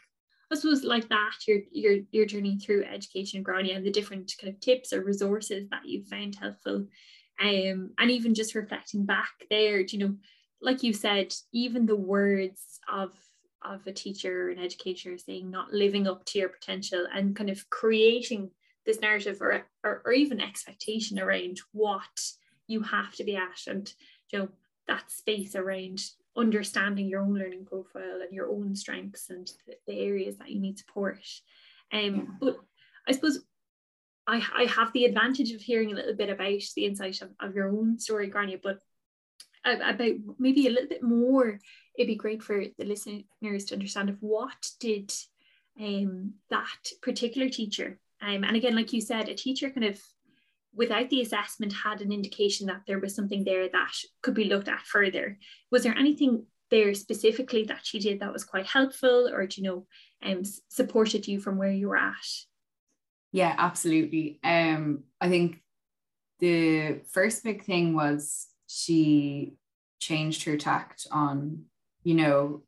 I 0.52 0.56
suppose 0.56 0.82
like 0.82 1.08
that, 1.08 1.32
your 1.46 1.58
your 1.70 1.98
your 2.10 2.26
journey 2.26 2.58
through 2.58 2.84
education, 2.84 3.42
Grania, 3.42 3.76
and 3.76 3.86
the 3.86 3.90
different 3.90 4.32
kind 4.40 4.52
of 4.52 4.60
tips 4.60 4.92
or 4.92 5.02
resources 5.02 5.68
that 5.70 5.86
you 5.86 6.04
found 6.04 6.34
helpful. 6.34 6.86
Um, 7.40 7.92
and 7.98 8.10
even 8.10 8.34
just 8.34 8.54
reflecting 8.54 9.06
back 9.06 9.30
there, 9.48 9.80
you 9.80 9.98
know, 9.98 10.16
like 10.60 10.82
you 10.82 10.92
said, 10.92 11.32
even 11.52 11.86
the 11.86 11.96
words 11.96 12.80
of 12.92 13.12
of 13.62 13.86
a 13.86 13.92
teacher 13.92 14.48
or 14.48 14.50
an 14.50 14.58
educator 14.58 15.16
saying 15.18 15.50
not 15.50 15.72
living 15.72 16.06
up 16.06 16.24
to 16.24 16.38
your 16.38 16.48
potential 16.48 17.06
and 17.14 17.36
kind 17.36 17.50
of 17.50 17.68
creating 17.70 18.50
this 18.86 19.00
narrative 19.00 19.38
or, 19.40 19.66
or, 19.84 20.02
or 20.04 20.12
even 20.12 20.40
expectation 20.40 21.18
around 21.18 21.60
what 21.72 22.32
you 22.66 22.82
have 22.82 23.14
to 23.16 23.24
be 23.24 23.36
at. 23.36 23.66
And 23.66 23.92
you 24.32 24.38
know 24.38 24.48
that 24.88 25.10
space 25.10 25.54
around 25.54 26.00
understanding 26.36 27.08
your 27.08 27.20
own 27.20 27.34
learning 27.34 27.66
profile 27.66 28.20
and 28.22 28.32
your 28.32 28.48
own 28.48 28.74
strengths 28.74 29.30
and 29.30 29.50
the, 29.66 29.74
the 29.86 30.00
areas 30.00 30.36
that 30.38 30.50
you 30.50 30.60
need 30.60 30.78
support. 30.78 31.20
Um 31.92 32.36
but 32.40 32.56
i 33.08 33.12
suppose 33.12 33.40
I, 34.26 34.42
I 34.54 34.64
have 34.64 34.92
the 34.92 35.06
advantage 35.06 35.50
of 35.52 35.60
hearing 35.60 35.90
a 35.90 35.94
little 35.94 36.14
bit 36.14 36.28
about 36.28 36.62
the 36.76 36.84
insight 36.84 37.20
of, 37.22 37.30
of 37.40 37.54
your 37.54 37.68
own 37.70 37.98
story 37.98 38.28
Grania 38.28 38.58
but 38.62 38.78
about 39.64 40.14
maybe 40.38 40.66
a 40.66 40.70
little 40.70 40.88
bit 40.88 41.02
more 41.02 41.58
it'd 41.96 42.06
be 42.06 42.14
great 42.14 42.42
for 42.42 42.64
the 42.78 42.84
listeners 42.84 43.64
to 43.66 43.74
understand 43.74 44.08
of 44.08 44.16
what 44.20 44.70
did 44.78 45.12
um, 45.80 46.34
that 46.50 46.92
particular 47.02 47.48
teacher 47.48 47.98
um, 48.22 48.44
and 48.44 48.56
again, 48.56 48.76
like 48.76 48.92
you 48.92 49.00
said, 49.00 49.28
a 49.28 49.34
teacher 49.34 49.70
kind 49.70 49.86
of 49.86 50.00
without 50.74 51.10
the 51.10 51.20
assessment 51.20 51.72
had 51.72 52.00
an 52.00 52.12
indication 52.12 52.66
that 52.66 52.82
there 52.86 53.00
was 53.00 53.14
something 53.14 53.44
there 53.44 53.68
that 53.68 53.92
could 54.22 54.34
be 54.34 54.44
looked 54.44 54.68
at 54.68 54.82
further. 54.82 55.38
Was 55.70 55.82
there 55.82 55.96
anything 55.96 56.44
there 56.70 56.94
specifically 56.94 57.64
that 57.64 57.80
she 57.82 57.98
did 57.98 58.20
that 58.20 58.32
was 58.32 58.44
quite 58.44 58.66
helpful 58.66 59.28
or 59.28 59.46
do 59.46 59.60
you 59.60 59.66
know 59.68 59.86
um, 60.22 60.42
supported 60.68 61.26
you 61.26 61.40
from 61.40 61.58
where 61.58 61.72
you 61.72 61.88
were 61.88 61.96
at? 61.96 62.14
Yeah, 63.32 63.54
absolutely. 63.58 64.38
Um, 64.44 65.04
I 65.20 65.28
think 65.28 65.60
the 66.38 67.00
first 67.12 67.42
big 67.44 67.64
thing 67.64 67.94
was 67.94 68.46
she 68.66 69.54
changed 69.98 70.44
her 70.44 70.56
tact 70.56 71.06
on, 71.10 71.64
you 72.02 72.14
know, 72.14 72.62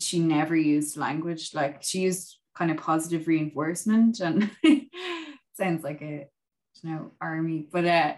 she 0.00 0.18
never 0.20 0.56
used 0.56 0.96
language 0.96 1.54
like 1.54 1.82
she 1.82 2.00
used 2.00 2.38
kind 2.54 2.70
of 2.70 2.76
positive 2.76 3.26
reinforcement 3.26 4.20
and 4.20 4.50
sounds 5.54 5.82
like 5.82 6.00
a 6.02 6.28
you 6.82 6.90
know 6.90 7.10
army 7.20 7.68
but 7.72 7.84
uh 7.84 8.14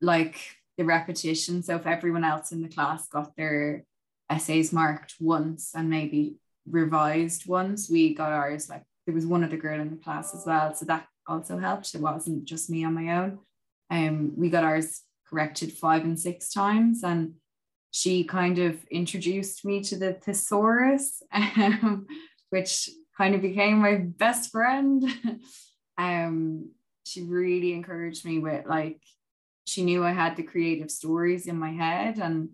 like 0.00 0.38
the 0.76 0.84
repetition. 0.84 1.62
So 1.62 1.76
if 1.76 1.86
everyone 1.86 2.24
else 2.24 2.52
in 2.52 2.62
the 2.62 2.68
class 2.68 3.08
got 3.08 3.36
their 3.36 3.84
essays 4.30 4.72
marked 4.72 5.14
once 5.20 5.72
and 5.74 5.90
maybe 5.90 6.36
revised 6.70 7.48
once 7.48 7.90
we 7.90 8.14
got 8.14 8.30
ours 8.30 8.68
like 8.68 8.82
there 9.06 9.14
was 9.14 9.24
one 9.24 9.42
other 9.42 9.56
girl 9.56 9.80
in 9.80 9.90
the 9.90 9.96
class 9.96 10.34
as 10.34 10.44
well 10.46 10.74
so 10.74 10.84
that 10.86 11.06
also 11.26 11.58
helped. 11.58 11.94
It 11.94 12.00
wasn't 12.00 12.44
just 12.44 12.70
me 12.70 12.84
on 12.84 12.94
my 12.94 13.18
own. 13.18 13.38
Um 13.90 14.32
we 14.36 14.50
got 14.50 14.64
ours 14.64 15.02
corrected 15.28 15.72
five 15.72 16.04
and 16.04 16.18
six 16.18 16.52
times 16.52 17.02
and 17.02 17.34
she 17.90 18.22
kind 18.22 18.58
of 18.58 18.84
introduced 18.90 19.64
me 19.64 19.82
to 19.82 19.96
the 19.96 20.12
thesaurus 20.12 21.22
um, 21.32 22.06
which 22.50 22.90
kind 23.18 23.34
of 23.34 23.42
became 23.42 23.78
my 23.78 23.96
best 23.96 24.50
friend. 24.50 25.04
um, 25.98 26.70
she 27.04 27.22
really 27.22 27.72
encouraged 27.72 28.24
me 28.24 28.38
with 28.38 28.64
like 28.66 29.02
she 29.66 29.84
knew 29.84 30.04
I 30.04 30.12
had 30.12 30.36
the 30.36 30.42
creative 30.42 30.90
stories 30.90 31.46
in 31.46 31.58
my 31.58 31.72
head 31.72 32.18
and 32.18 32.50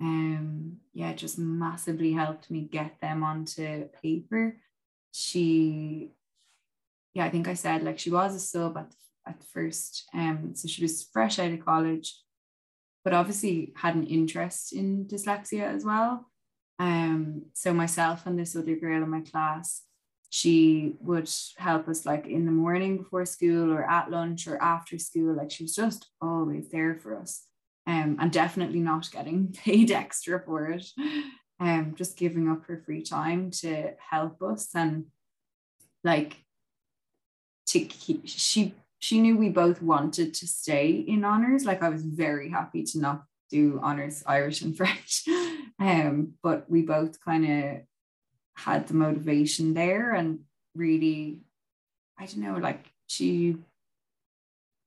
um 0.00 0.78
yeah 0.94 1.12
just 1.12 1.38
massively 1.38 2.12
helped 2.12 2.50
me 2.50 2.62
get 2.62 3.00
them 3.00 3.22
onto 3.22 3.88
paper 4.02 4.56
she 5.12 6.12
yeah 7.14 7.24
I 7.24 7.30
think 7.30 7.46
I 7.46 7.54
said 7.54 7.82
like 7.82 7.98
she 7.98 8.10
was 8.10 8.34
a 8.34 8.40
sub 8.40 8.76
at, 8.76 8.92
at 9.26 9.44
first 9.52 10.04
um 10.14 10.54
so 10.54 10.66
she 10.66 10.82
was 10.82 11.08
fresh 11.12 11.38
out 11.38 11.52
of 11.52 11.64
college 11.64 12.16
but 13.04 13.12
obviously 13.12 13.72
had 13.76 13.94
an 13.94 14.06
interest 14.06 14.72
in 14.72 15.06
dyslexia 15.06 15.62
as 15.62 15.84
well. 15.84 16.30
Um, 16.78 17.46
so 17.54 17.72
myself 17.72 18.26
and 18.26 18.38
this 18.38 18.56
other 18.56 18.76
girl 18.76 19.02
in 19.02 19.08
my 19.08 19.20
class, 19.20 19.82
she 20.30 20.94
would 21.00 21.30
help 21.58 21.88
us 21.88 22.06
like 22.06 22.26
in 22.26 22.46
the 22.46 22.52
morning 22.52 22.96
before 22.98 23.26
school 23.26 23.70
or 23.70 23.88
at 23.88 24.10
lunch 24.10 24.48
or 24.48 24.60
after 24.62 24.98
school. 24.98 25.36
Like 25.36 25.50
she 25.50 25.64
was 25.64 25.74
just 25.74 26.08
always 26.20 26.70
there 26.70 26.94
for 26.94 27.16
us. 27.16 27.44
Um, 27.86 28.16
and 28.20 28.32
definitely 28.32 28.80
not 28.80 29.10
getting 29.10 29.52
paid 29.64 29.90
extra 29.90 30.40
for 30.40 30.70
it. 30.70 30.86
Um, 31.60 31.94
just 31.96 32.16
giving 32.16 32.48
up 32.48 32.64
her 32.66 32.82
free 32.84 33.02
time 33.02 33.50
to 33.60 33.92
help 34.10 34.42
us 34.42 34.70
and 34.74 35.06
like 36.02 36.36
to 37.66 37.80
keep 37.80 38.22
she 38.26 38.74
she 38.98 39.20
knew 39.20 39.36
we 39.36 39.48
both 39.48 39.82
wanted 39.82 40.32
to 40.34 40.46
stay 40.46 40.90
in 40.90 41.24
honors. 41.24 41.64
Like 41.64 41.82
I 41.82 41.88
was 41.88 42.04
very 42.04 42.50
happy 42.50 42.84
to 42.84 43.00
not 43.00 43.24
do 43.52 43.78
honors 43.82 44.24
Irish 44.26 44.62
and 44.62 44.76
French. 44.80 45.24
Um, 45.78 46.34
but 46.42 46.68
we 46.70 46.82
both 46.82 47.22
kind 47.24 47.44
of 47.44 47.80
had 48.56 48.88
the 48.88 48.94
motivation 48.94 49.74
there 49.74 50.12
and 50.14 50.40
really, 50.74 51.40
I 52.18 52.26
don't 52.26 52.38
know, 52.38 52.56
like 52.56 52.84
she 53.06 53.56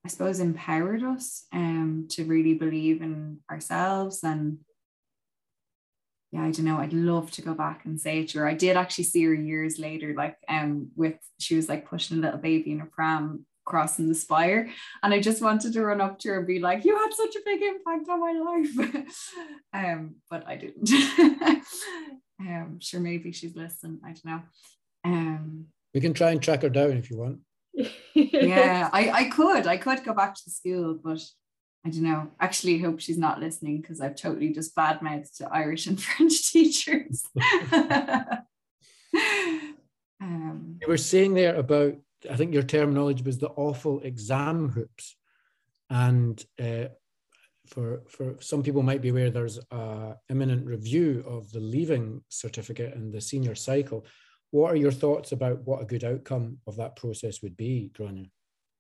I 0.05 0.07
suppose 0.07 0.39
empowered 0.39 1.03
us 1.03 1.45
um 1.51 2.07
to 2.12 2.25
really 2.25 2.53
believe 2.53 3.01
in 3.01 3.39
ourselves 3.50 4.24
and 4.24 4.60
yeah, 6.31 6.43
I 6.43 6.51
don't 6.51 6.65
know. 6.65 6.77
I'd 6.77 6.93
love 6.93 7.31
to 7.31 7.41
go 7.41 7.53
back 7.53 7.86
and 7.86 8.00
say 8.00 8.19
it 8.19 8.29
to 8.29 8.39
her. 8.39 8.48
I 8.48 8.55
did 8.55 8.75
actually 8.75 9.05
see 9.05 9.24
her 9.24 9.34
years 9.34 9.79
later, 9.79 10.13
like 10.15 10.38
um 10.48 10.91
with 10.95 11.17
she 11.39 11.55
was 11.55 11.69
like 11.69 11.89
pushing 11.89 12.17
a 12.17 12.22
little 12.22 12.39
baby 12.39 12.72
in 12.72 12.81
a 12.81 12.86
pram 12.86 13.45
crossing 13.65 14.07
the 14.07 14.15
spire. 14.15 14.69
And 15.03 15.13
I 15.13 15.19
just 15.19 15.41
wanted 15.41 15.74
to 15.74 15.84
run 15.84 16.01
up 16.01 16.19
to 16.19 16.29
her 16.29 16.38
and 16.38 16.48
be 16.48 16.60
like, 16.60 16.86
you 16.86 16.95
had 16.98 17.13
such 17.13 17.36
a 17.36 17.41
big 17.43 17.62
impact 17.62 18.07
on 18.10 18.19
my 18.22 18.31
life. 18.31 19.07
um, 19.74 20.15
but 20.29 20.48
I 20.48 20.55
didn't. 20.55 20.89
um, 22.39 22.79
sure, 22.79 23.01
maybe 23.01 23.31
she's 23.31 23.55
listening. 23.55 24.00
I 24.03 24.10
don't 24.10 24.25
know. 24.25 24.41
Um, 25.03 25.65
we 25.93 26.01
can 26.01 26.13
try 26.13 26.31
and 26.31 26.41
track 26.41 26.62
her 26.62 26.69
down 26.69 26.91
if 26.91 27.10
you 27.10 27.17
want. 27.17 27.39
yeah, 28.13 28.89
I, 28.93 29.12
I 29.12 29.29
could. 29.29 29.67
I 29.67 29.77
could 29.77 30.03
go 30.03 30.13
back 30.13 30.36
to 30.36 30.50
school, 30.50 31.00
but 31.01 31.22
I 31.86 31.89
don't 31.89 32.03
know. 32.03 32.31
Actually, 32.39 32.79
hope 32.79 33.00
she's 33.00 33.17
not 33.17 33.39
listening 33.39 33.81
because 33.81 34.01
I've 34.01 34.15
totally 34.15 34.51
just 34.51 34.75
bad 34.75 35.01
mouthed 35.01 35.38
to 35.38 35.50
Irish 35.51 35.88
and 35.88 36.01
French 36.01 36.51
teachers. 36.51 37.24
um, 40.22 40.77
you 40.81 40.88
were 40.88 40.98
saying 40.98 41.34
there 41.34 41.55
about 41.55 41.95
I 42.29 42.36
think 42.36 42.53
your 42.53 42.63
terminology 42.63 43.24
was 43.24 43.38
the 43.38 43.50
awful 43.50 44.01
exam 44.01 44.70
hoops, 44.70 45.15
and 45.89 46.44
uh, 46.60 46.86
for 47.67 48.03
for 48.08 48.36
some 48.39 48.63
people 48.63 48.84
might 48.84 49.01
be 49.01 49.10
aware 49.10 49.29
there's 49.29 49.60
a 49.72 50.15
imminent 50.29 50.65
review 50.65 51.24
of 51.27 51.51
the 51.51 51.60
leaving 51.60 52.24
certificate 52.29 52.96
and 52.96 53.13
the 53.13 53.22
senior 53.22 53.55
cycle. 53.55 54.05
What 54.51 54.72
are 54.72 54.77
your 54.77 54.91
thoughts 54.91 55.32
about 55.32 55.65
what 55.65 55.82
a 55.82 55.86
good 55.86 56.03
outcome 56.03 56.60
of 56.67 56.77
that 56.77 56.96
process 56.96 57.41
would 57.41 57.58
be, 57.58 57.91
Grania? 57.94 58.27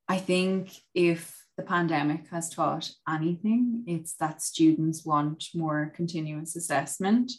I 0.07 0.17
think 0.19 0.71
if 0.93 1.45
the 1.57 1.63
pandemic 1.63 2.27
has 2.29 2.49
taught 2.49 2.91
anything, 3.09 3.83
it's 3.87 4.13
that 4.15 4.41
students 4.41 5.05
want 5.05 5.45
more 5.53 5.91
continuous 5.95 6.55
assessment. 6.55 7.31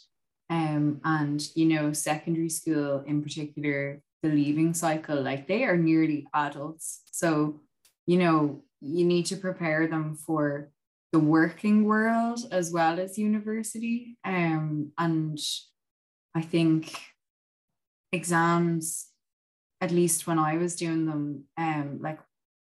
Um, 0.49 1.01
and 1.03 1.45
you 1.55 1.65
know, 1.65 1.93
secondary 1.93 2.49
school 2.49 3.03
in 3.05 3.21
particular 3.21 4.01
the 4.23 4.29
leaving 4.29 4.73
cycle 4.73 5.21
like 5.21 5.47
they 5.47 5.63
are 5.63 5.77
nearly 5.77 6.27
adults. 6.33 7.01
So 7.11 7.61
you 8.05 8.17
know 8.17 8.63
you 8.81 9.05
need 9.05 9.25
to 9.27 9.35
prepare 9.35 9.87
them 9.87 10.15
for 10.15 10.69
the 11.11 11.19
working 11.19 11.85
world 11.85 12.39
as 12.51 12.71
well 12.71 12.99
as 12.99 13.17
university. 13.17 14.17
Um, 14.23 14.91
and 14.97 15.39
i 16.35 16.41
think 16.41 16.99
exams 18.11 19.07
at 19.81 19.91
least 19.91 20.27
when 20.27 20.37
i 20.37 20.55
was 20.57 20.75
doing 20.75 21.05
them 21.05 21.43
um, 21.57 21.99
like 22.01 22.19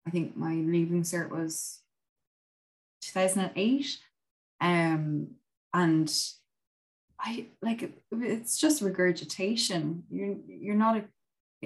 i 0.07 0.11
think 0.11 0.37
my 0.37 0.53
leaving 0.53 1.01
cert 1.01 1.29
was 1.29 1.79
2008 3.01 3.97
um, 4.61 5.27
and 5.73 6.13
I 7.19 7.47
like 7.61 7.91
it's 8.11 8.57
just 8.57 8.81
regurgitation. 8.81 10.03
You're 10.09 10.35
you're 10.47 10.75
not 10.75 11.03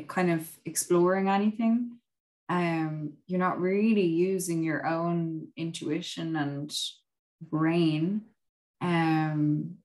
kind 0.08 0.32
of 0.32 0.48
exploring 0.66 1.30
anything 1.30 1.98
um 2.50 3.14
you're 3.28 3.40
not 3.40 3.60
really 3.60 4.06
using 4.06 4.64
your 4.64 4.86
own 4.86 5.48
intuition 5.58 6.36
and 6.36 6.76
brain. 7.42 8.22
Um 8.82 9.76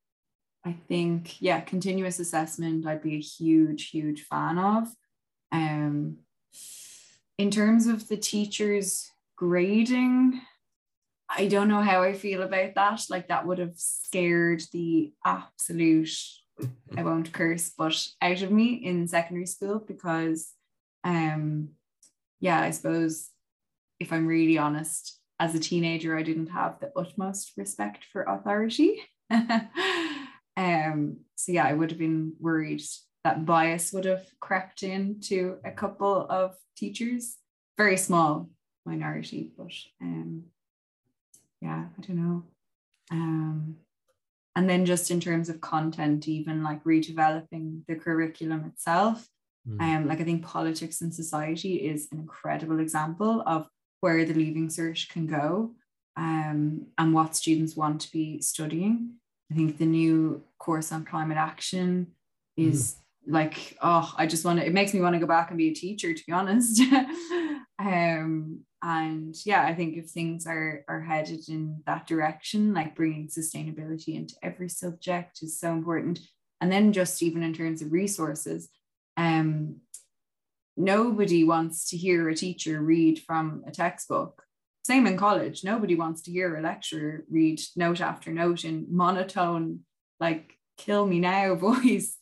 i 0.64 0.72
think 0.87 1.40
yeah 1.42 1.61
continuous 1.61 2.20
assessment 2.20 2.87
i'd 2.87 3.03
be 3.03 3.16
a 3.16 3.20
huge 3.20 3.90
huge 3.90 4.22
fan 4.22 4.59
of. 4.59 4.88
Um 5.51 6.18
in 7.38 7.51
terms 7.51 7.87
of 7.87 8.09
the 8.09 8.16
teachers 8.16 9.11
grading 9.37 10.40
i 11.29 11.48
don't 11.48 11.68
know 11.68 11.81
how 11.81 12.03
i 12.03 12.12
feel 12.12 12.42
about 12.42 12.75
that. 12.77 13.05
Like 13.11 13.29
that 13.29 13.46
would 13.46 13.59
have 13.59 13.77
scared 13.77 14.62
the 14.72 15.12
absolute 15.25 16.16
I 16.97 17.03
won't 17.03 17.33
curse, 17.33 17.71
but 17.77 18.07
out 18.21 18.43
of 18.43 18.51
me 18.51 18.75
in 18.75 19.09
secondary 19.09 19.47
school 19.47 19.83
because, 19.87 20.53
um, 21.05 21.71
yeah, 22.41 22.61
I 22.61 22.71
suppose 22.71 23.31
if 24.01 24.12
I'm 24.12 24.27
really 24.27 24.59
honest, 24.59 25.19
as 25.41 25.55
a 25.55 25.61
teenager, 25.61 26.17
I 26.17 26.23
didn't 26.23 26.49
have 26.49 26.79
the 26.81 26.93
utmost 26.97 27.53
respect 27.57 28.05
for 28.12 28.23
authority. 28.23 29.01
um, 30.57 31.17
so 31.35 31.53
yeah, 31.53 31.65
I 31.65 31.73
would 31.73 31.91
have 31.91 31.99
been 31.99 32.35
worried 32.38 32.83
that 33.25 33.47
bias 33.47 33.93
would 33.93 34.05
have 34.05 34.27
crept 34.41 34.83
into 34.83 35.59
a 35.65 35.71
couple 35.71 36.27
of 36.29 36.55
teachers, 36.77 37.37
very 37.77 37.97
small 37.97 38.51
minority, 38.85 39.53
but 39.57 39.73
um, 40.01 40.45
yeah, 41.61 41.87
I 41.97 42.01
don't 42.07 42.17
know. 42.17 42.43
Um, 43.11 43.77
and 44.57 44.69
then 44.69 44.85
just 44.85 45.11
in 45.11 45.21
terms 45.21 45.49
of 45.49 45.61
content 45.61 46.29
even 46.29 46.62
like 46.62 46.83
redeveloping 46.85 47.83
the 47.88 47.95
curriculum 47.95 48.65
itself 48.65 49.29
mm. 49.69 49.81
um 49.81 50.07
like 50.07 50.21
i 50.21 50.25
think 50.25 50.45
politics 50.45 51.01
and 51.01 51.15
society 51.15 51.77
is 51.77 52.09
an 52.12 52.19
incredible 52.19 52.81
example 52.81 53.43
of 53.47 53.69
where 54.01 54.25
the 54.25 54.35
leaving 54.35 54.69
cert 54.69 55.09
can 55.09 55.27
go 55.27 55.73
um, 56.15 56.88
and 56.99 57.15
what 57.15 57.35
students 57.35 57.75
want 57.75 58.01
to 58.03 58.12
be 58.12 58.41
studying 58.41 59.15
i 59.51 59.55
think 59.55 59.79
the 59.79 59.87
new 59.87 60.43
course 60.59 60.93
on 60.93 61.05
climate 61.05 61.38
action 61.38 62.09
is 62.57 62.97
mm. 63.27 63.33
like 63.33 63.77
oh 63.81 64.12
i 64.17 64.27
just 64.27 64.45
want 64.45 64.61
to 64.61 64.67
it 64.67 64.75
makes 64.75 64.93
me 64.93 65.01
want 65.01 65.15
to 65.15 65.21
go 65.21 65.27
back 65.27 65.49
and 65.49 65.59
be 65.59 65.71
a 65.71 65.75
teacher 65.75 66.12
to 66.12 66.23
be 66.27 66.33
honest 66.33 66.83
um 67.79 68.61
and 68.83 69.37
yeah 69.47 69.64
i 69.64 69.75
think 69.75 69.97
if 69.97 70.11
things 70.11 70.47
are 70.47 70.85
are 70.88 71.01
headed 71.01 71.49
in 71.49 71.81
that 71.87 72.07
direction 72.07 72.75
like 72.75 72.97
bringing 72.97 73.29
sustainability 73.29 74.16
into 74.16 74.35
every 74.42 74.68
subject 74.68 75.42
is 75.42 75.59
so 75.59 75.73
important. 75.73 76.18
And 76.61 76.71
then 76.71 76.92
just 76.92 77.23
even 77.23 77.42
in 77.42 77.55
terms 77.55 77.83
of 77.83 77.92
resources 77.92 78.68
um 79.16 79.77
nobody 80.77 81.45
wants 81.45 81.90
to 81.90 81.97
hear 81.97 82.29
a 82.29 82.35
teacher 82.35 82.81
read 82.81 83.18
from 83.18 83.62
a 83.66 83.71
textbook. 83.71 84.42
Same 84.85 85.07
in 85.07 85.16
college 85.16 85.62
nobody 85.64 85.95
wants 85.95 86.23
to 86.23 86.33
hear 86.33 86.57
a 86.57 86.62
lecturer 86.62 87.25
read 87.31 87.61
note 87.77 88.01
after 88.01 88.33
note 88.33 88.64
in 88.64 88.87
monotone 88.90 89.81
like 90.18 90.57
kill 90.77 91.07
me 91.07 91.21
now 91.21 91.55
voice. 91.68 92.16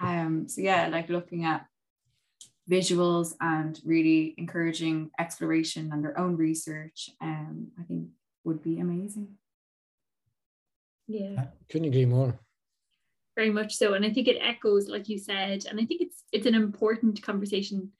Um 0.00 0.48
so 0.48 0.60
yeah 0.60 0.88
like 0.88 1.08
looking 1.08 1.44
at 1.44 1.66
visuals 2.72 3.34
and 3.40 3.78
really 3.84 4.34
encouraging 4.38 5.10
exploration 5.18 5.90
and 5.92 6.02
their 6.02 6.18
own 6.18 6.36
research, 6.36 7.10
um, 7.20 7.68
I 7.78 7.82
think 7.82 8.08
would 8.44 8.62
be 8.62 8.80
amazing. 8.80 9.28
Yeah. 11.06 11.48
Couldn't 11.68 11.88
agree 11.88 12.06
more. 12.06 12.38
Very 13.36 13.50
much 13.50 13.74
so. 13.74 13.94
And 13.94 14.04
I 14.04 14.10
think 14.10 14.28
it 14.28 14.38
echoes, 14.40 14.88
like 14.88 15.08
you 15.08 15.18
said, 15.18 15.66
and 15.68 15.78
I 15.80 15.84
think 15.84 16.00
it's 16.00 16.24
it's 16.32 16.46
an 16.46 16.54
important 16.54 17.22
conversation. 17.22 17.92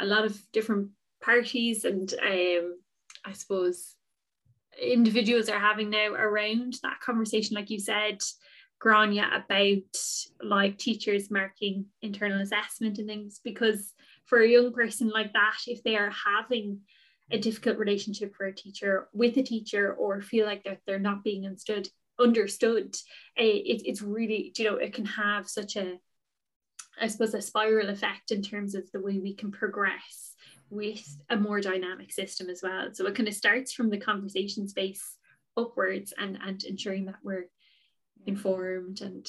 A 0.00 0.04
lot 0.04 0.24
of 0.24 0.40
different 0.52 0.90
parties 1.22 1.84
and 1.84 2.12
um, 2.22 2.78
I 3.24 3.32
suppose 3.32 3.94
individuals 4.80 5.48
are 5.48 5.58
having 5.58 5.90
now 5.90 6.12
around 6.12 6.74
that 6.82 7.00
conversation, 7.00 7.54
like 7.54 7.70
you 7.70 7.80
said, 7.80 8.18
Grania 8.78 9.28
about 9.34 9.96
like 10.42 10.76
teachers 10.78 11.30
marking 11.30 11.86
internal 12.02 12.42
assessment 12.42 12.98
and 12.98 13.08
things 13.08 13.40
because 13.42 13.94
for 14.26 14.40
a 14.40 14.48
young 14.48 14.72
person 14.72 15.08
like 15.08 15.32
that, 15.32 15.58
if 15.66 15.82
they 15.82 15.96
are 15.96 16.10
having 16.10 16.80
a 17.30 17.38
difficult 17.38 17.78
relationship 17.78 18.34
for 18.34 18.46
a 18.46 18.54
teacher 18.54 19.08
with 19.12 19.36
a 19.36 19.42
teacher 19.42 19.94
or 19.94 20.20
feel 20.20 20.46
like 20.46 20.62
that 20.62 20.78
they're 20.86 20.98
not 20.98 21.24
being 21.24 21.44
understood 21.44 21.88
understood 22.20 22.94
uh, 23.38 23.42
it, 23.42 23.82
it's 23.84 24.00
really 24.00 24.52
you 24.56 24.64
know 24.64 24.76
it 24.76 24.94
can 24.94 25.04
have 25.04 25.48
such 25.48 25.74
a 25.74 25.98
i 27.00 27.08
suppose 27.08 27.34
a 27.34 27.42
spiral 27.42 27.90
effect 27.90 28.30
in 28.30 28.42
terms 28.42 28.76
of 28.76 28.88
the 28.92 29.00
way 29.00 29.18
we 29.18 29.34
can 29.34 29.50
progress 29.50 30.36
with 30.70 31.16
a 31.30 31.36
more 31.36 31.60
dynamic 31.60 32.12
system 32.12 32.50
as 32.50 32.60
well. 32.62 32.88
So 32.92 33.06
it 33.06 33.14
kind 33.14 33.28
of 33.28 33.34
starts 33.34 33.72
from 33.72 33.90
the 33.90 33.98
conversation 33.98 34.68
space 34.68 35.16
upwards 35.56 36.12
and 36.18 36.38
and 36.44 36.62
ensuring 36.64 37.06
that 37.06 37.16
we're 37.22 37.48
informed 38.26 39.00
and 39.00 39.26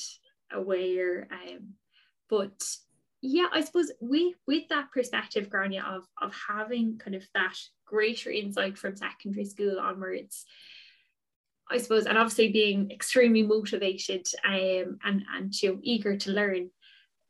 aware 0.51 1.27
um 1.31 1.73
but 2.29 2.61
yeah 3.21 3.47
i 3.53 3.61
suppose 3.61 3.91
we 3.99 4.35
with 4.47 4.67
that 4.69 4.91
perspective 4.91 5.49
grania 5.49 5.83
of 5.83 6.05
of 6.21 6.33
having 6.47 6.97
kind 6.97 7.15
of 7.15 7.23
that 7.33 7.55
greater 7.85 8.29
insight 8.29 8.77
from 8.77 8.95
secondary 8.95 9.45
school 9.45 9.79
onwards 9.79 10.45
i 11.69 11.77
suppose 11.77 12.05
and 12.05 12.17
obviously 12.17 12.51
being 12.51 12.91
extremely 12.91 13.43
motivated 13.43 14.25
um 14.45 14.97
and 15.03 15.23
and 15.35 15.61
you 15.61 15.73
know, 15.73 15.79
eager 15.81 16.15
to 16.15 16.31
learn 16.31 16.69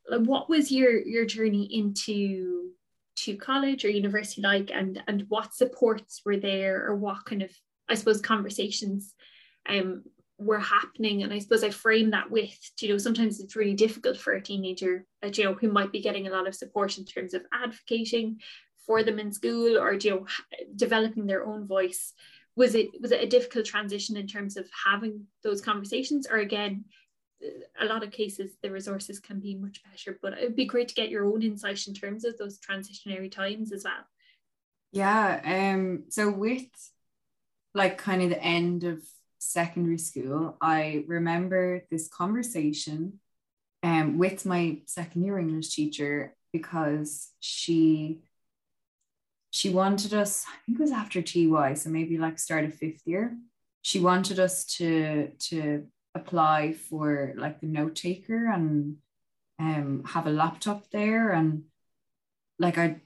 Like, 0.09 0.21
what 0.21 0.49
was 0.49 0.71
your 0.71 0.99
your 0.99 1.25
journey 1.25 1.63
into 1.63 2.71
to 3.15 3.35
college 3.35 3.83
or 3.83 3.89
university 3.89 4.41
like 4.41 4.71
and 4.73 5.01
and 5.07 5.25
what 5.29 5.53
supports 5.53 6.21
were 6.25 6.37
there 6.37 6.85
or 6.85 6.95
what 6.95 7.25
kind 7.25 7.41
of 7.41 7.51
i 7.89 7.95
suppose 7.95 8.21
conversations 8.21 9.15
um 9.69 10.03
were 10.39 10.59
happening 10.59 11.23
and 11.23 11.33
i 11.33 11.39
suppose 11.39 11.63
i 11.63 11.69
frame 11.69 12.11
that 12.11 12.29
with 12.29 12.55
you 12.79 12.89
know 12.89 12.97
sometimes 12.97 13.39
it's 13.39 13.55
really 13.55 13.73
difficult 13.73 14.15
for 14.15 14.33
a 14.33 14.41
teenager 14.41 15.03
that 15.21 15.35
you 15.35 15.43
know 15.43 15.53
who 15.53 15.71
might 15.71 15.91
be 15.91 15.99
getting 15.99 16.27
a 16.27 16.31
lot 16.31 16.47
of 16.47 16.53
support 16.53 16.97
in 16.99 17.05
terms 17.05 17.33
of 17.33 17.41
advocating 17.51 18.39
for 18.87 19.03
them 19.03 19.19
in 19.19 19.31
school 19.31 19.77
or 19.77 19.93
you 19.93 20.09
know 20.09 20.25
developing 20.75 21.27
their 21.27 21.45
own 21.45 21.67
voice. 21.67 22.13
Was 22.55 22.73
it 22.73 22.89
was 22.99 23.11
it 23.11 23.21
a 23.21 23.27
difficult 23.27 23.65
transition 23.65 24.17
in 24.17 24.25
terms 24.25 24.57
of 24.57 24.67
having 24.85 25.25
those 25.43 25.61
conversations? 25.61 26.25
Or 26.25 26.37
again 26.37 26.85
a 27.79 27.85
lot 27.85 28.01
of 28.01 28.09
cases 28.09 28.53
the 28.63 28.71
resources 28.71 29.19
can 29.19 29.39
be 29.39 29.53
much 29.53 29.79
better 29.83 30.17
but 30.23 30.33
it 30.33 30.41
would 30.41 30.55
be 30.55 30.65
great 30.65 30.87
to 30.87 30.95
get 30.95 31.11
your 31.11 31.31
own 31.31 31.43
insight 31.43 31.85
in 31.85 31.93
terms 31.93 32.25
of 32.25 32.35
those 32.39 32.57
transitionary 32.57 33.31
times 33.31 33.71
as 33.71 33.83
well. 33.83 34.07
Yeah 34.91 35.75
um 35.75 36.05
so 36.09 36.31
with 36.31 36.65
like 37.75 37.99
kind 37.99 38.23
of 38.23 38.29
the 38.29 38.41
end 38.41 38.85
of 38.85 39.03
secondary 39.39 39.97
school 39.97 40.57
i 40.61 41.03
remember 41.07 41.83
this 41.91 42.07
conversation 42.07 43.19
um 43.83 44.17
with 44.17 44.45
my 44.45 44.79
second 44.85 45.23
year 45.23 45.37
english 45.37 45.69
teacher 45.69 46.35
because 46.51 47.31
she 47.39 48.19
she 49.51 49.69
wanted 49.69 50.13
us 50.13 50.45
i 50.47 50.57
think 50.65 50.79
it 50.79 50.81
was 50.81 50.91
after 50.91 51.21
ty 51.21 51.73
so 51.73 51.89
maybe 51.89 52.17
like 52.17 52.39
start 52.39 52.65
of 52.65 52.73
fifth 52.73 53.01
year. 53.05 53.35
She 53.81 53.99
wanted 54.01 54.37
us 54.37 54.65
to 54.77 55.31
to 55.49 55.87
apply 56.13 56.73
for 56.73 57.33
like 57.37 57.61
the 57.61 57.67
note 57.67 57.95
taker 57.95 58.51
and 58.51 58.97
um, 59.59 60.03
have 60.05 60.27
a 60.27 60.31
laptop 60.31 60.89
there 60.91 61.31
and 61.31 61.63
like 62.59 62.77
I 62.77 62.99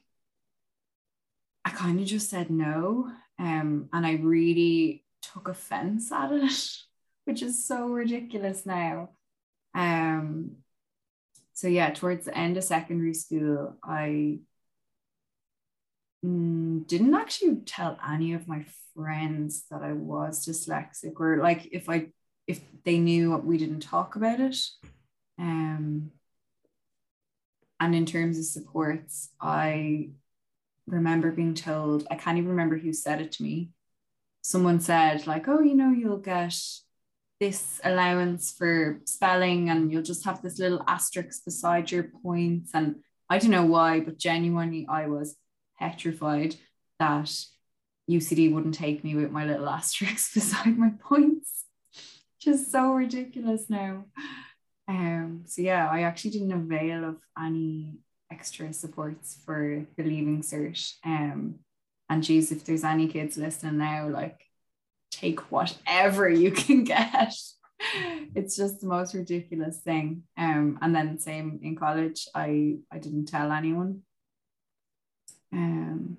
I 1.63 1.70
kind 1.70 2.00
of 2.00 2.06
just 2.08 2.30
said 2.30 2.50
no 2.50 3.12
um, 3.38 3.89
and 3.94 4.06
I 4.06 4.13
really 4.13 5.04
took 5.22 5.48
offense 5.48 6.12
at 6.12 6.32
it 6.32 6.70
which 7.26 7.42
is 7.42 7.66
so 7.66 7.88
ridiculous 7.88 8.66
now 8.66 9.10
um 9.76 10.52
so 11.54 11.68
yeah 11.68 11.92
towards 11.92 12.26
the 12.26 12.38
end 12.38 12.58
of 12.58 12.64
secondary 12.64 13.14
school 13.14 13.78
I 13.84 14.40
mm, 16.26 16.88
didn't 16.88 17.14
actually 17.14 17.58
tell 17.66 17.98
any 18.08 18.34
of 18.34 18.48
my 18.48 18.66
friends 18.96 19.66
that 19.72 19.82
I 19.82 19.94
was 19.94 20.46
dyslexic 20.46 21.20
or 21.20 21.38
like 21.38 21.70
if 21.72 21.90
I 21.90 22.08
if 22.48 22.62
they 22.84 23.00
knew 23.00 23.36
we 23.38 23.58
didn't 23.58 23.82
talk 23.82 24.16
about 24.16 24.40
it. 24.40 24.58
Um, 25.40 26.12
and 27.80 27.96
in 27.96 28.06
terms 28.06 28.38
of 28.38 28.46
supports, 28.46 29.30
I 29.40 30.10
remember 30.88 31.32
being 31.32 31.56
told, 31.56 32.06
I 32.12 32.16
can't 32.16 32.38
even 32.38 32.52
remember 32.52 32.78
who 32.78 32.94
said 32.94 33.22
it 33.22 33.32
to 33.34 33.44
me. 33.44 33.70
Someone 34.41 34.80
said, 34.80 35.27
like, 35.27 35.47
oh, 35.47 35.62
you 35.62 35.75
know, 35.75 35.91
you'll 35.91 36.17
get 36.17 36.56
this 37.39 37.82
allowance 37.84 38.51
for 38.51 39.01
spelling 39.06 39.69
and 39.69 39.91
you'll 39.91 40.04
just 40.04 40.25
have 40.25 40.41
this 40.41 40.60
little 40.60 40.84
asterisk 40.88 41.45
beside 41.45 41.91
your 41.91 42.04
points. 42.23 42.71
And 42.73 42.97
I 43.30 43.39
don't 43.39 43.51
know 43.51 43.65
why, 43.65 43.99
but 43.99 44.17
genuinely, 44.17 44.88
I 44.89 45.08
was 45.08 45.36
petrified 45.80 46.56
that 46.99 47.34
UCD 48.10 48.54
wouldn't 48.54 48.75
take 48.75 49.04
me 49.04 49.15
with 49.15 49.32
my 49.32 49.45
little 49.45 49.69
asterisk 49.80 50.34
beside 50.34 50.77
my 50.77 50.91
points 50.99 51.65
just 52.41 52.71
so 52.71 52.93
ridiculous 52.93 53.69
now. 53.69 54.06
Um, 54.88 55.43
so 55.45 55.62
yeah, 55.62 55.88
I 55.89 56.01
actually 56.01 56.32
didn't 56.32 56.51
avail 56.51 57.06
of 57.06 57.17
any 57.41 57.99
extra 58.32 58.73
supports 58.73 59.38
for 59.45 59.86
the 59.95 60.04
leaving 60.04 60.41
cert. 60.41 60.93
Um, 61.06 61.60
and 62.12 62.24
geez, 62.24 62.52
if 62.52 62.65
there's 62.65 62.84
any 62.84 63.08
kids 63.08 63.38
listening 63.38 63.78
now, 63.78 64.08
like 64.08 64.45
take 65.12 65.52
whatever 65.52 66.30
you 66.30 66.52
can 66.63 66.84
get. 66.84 67.34
it's 68.36 68.56
just 68.56 68.82
the 68.82 68.88
most 68.88 69.15
ridiculous 69.15 69.80
thing. 69.80 70.24
Um, 70.38 70.78
and 70.82 70.93
then 70.95 71.17
same 71.17 71.60
in 71.63 71.76
college, 71.76 72.28
I 72.36 72.78
I 72.91 73.00
didn't 73.00 73.26
tell 73.26 73.52
anyone. 73.52 74.02
Um, 75.54 76.17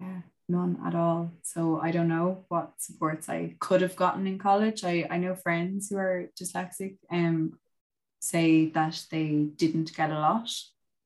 yeah 0.00 0.20
none 0.48 0.78
at 0.84 0.94
all. 0.94 1.32
So 1.42 1.80
I 1.80 1.90
don't 1.90 2.08
know 2.08 2.44
what 2.48 2.72
supports 2.78 3.28
I 3.28 3.56
could 3.58 3.80
have 3.80 3.96
gotten 3.96 4.26
in 4.26 4.38
college. 4.38 4.84
I, 4.84 5.06
I 5.10 5.18
know 5.18 5.34
friends 5.34 5.88
who 5.88 5.96
are 5.96 6.28
dyslexic 6.40 6.98
um 7.10 7.58
say 8.20 8.66
that 8.70 9.04
they 9.10 9.48
didn't 9.56 9.94
get 9.94 10.10
a 10.10 10.18
lot. 10.18 10.50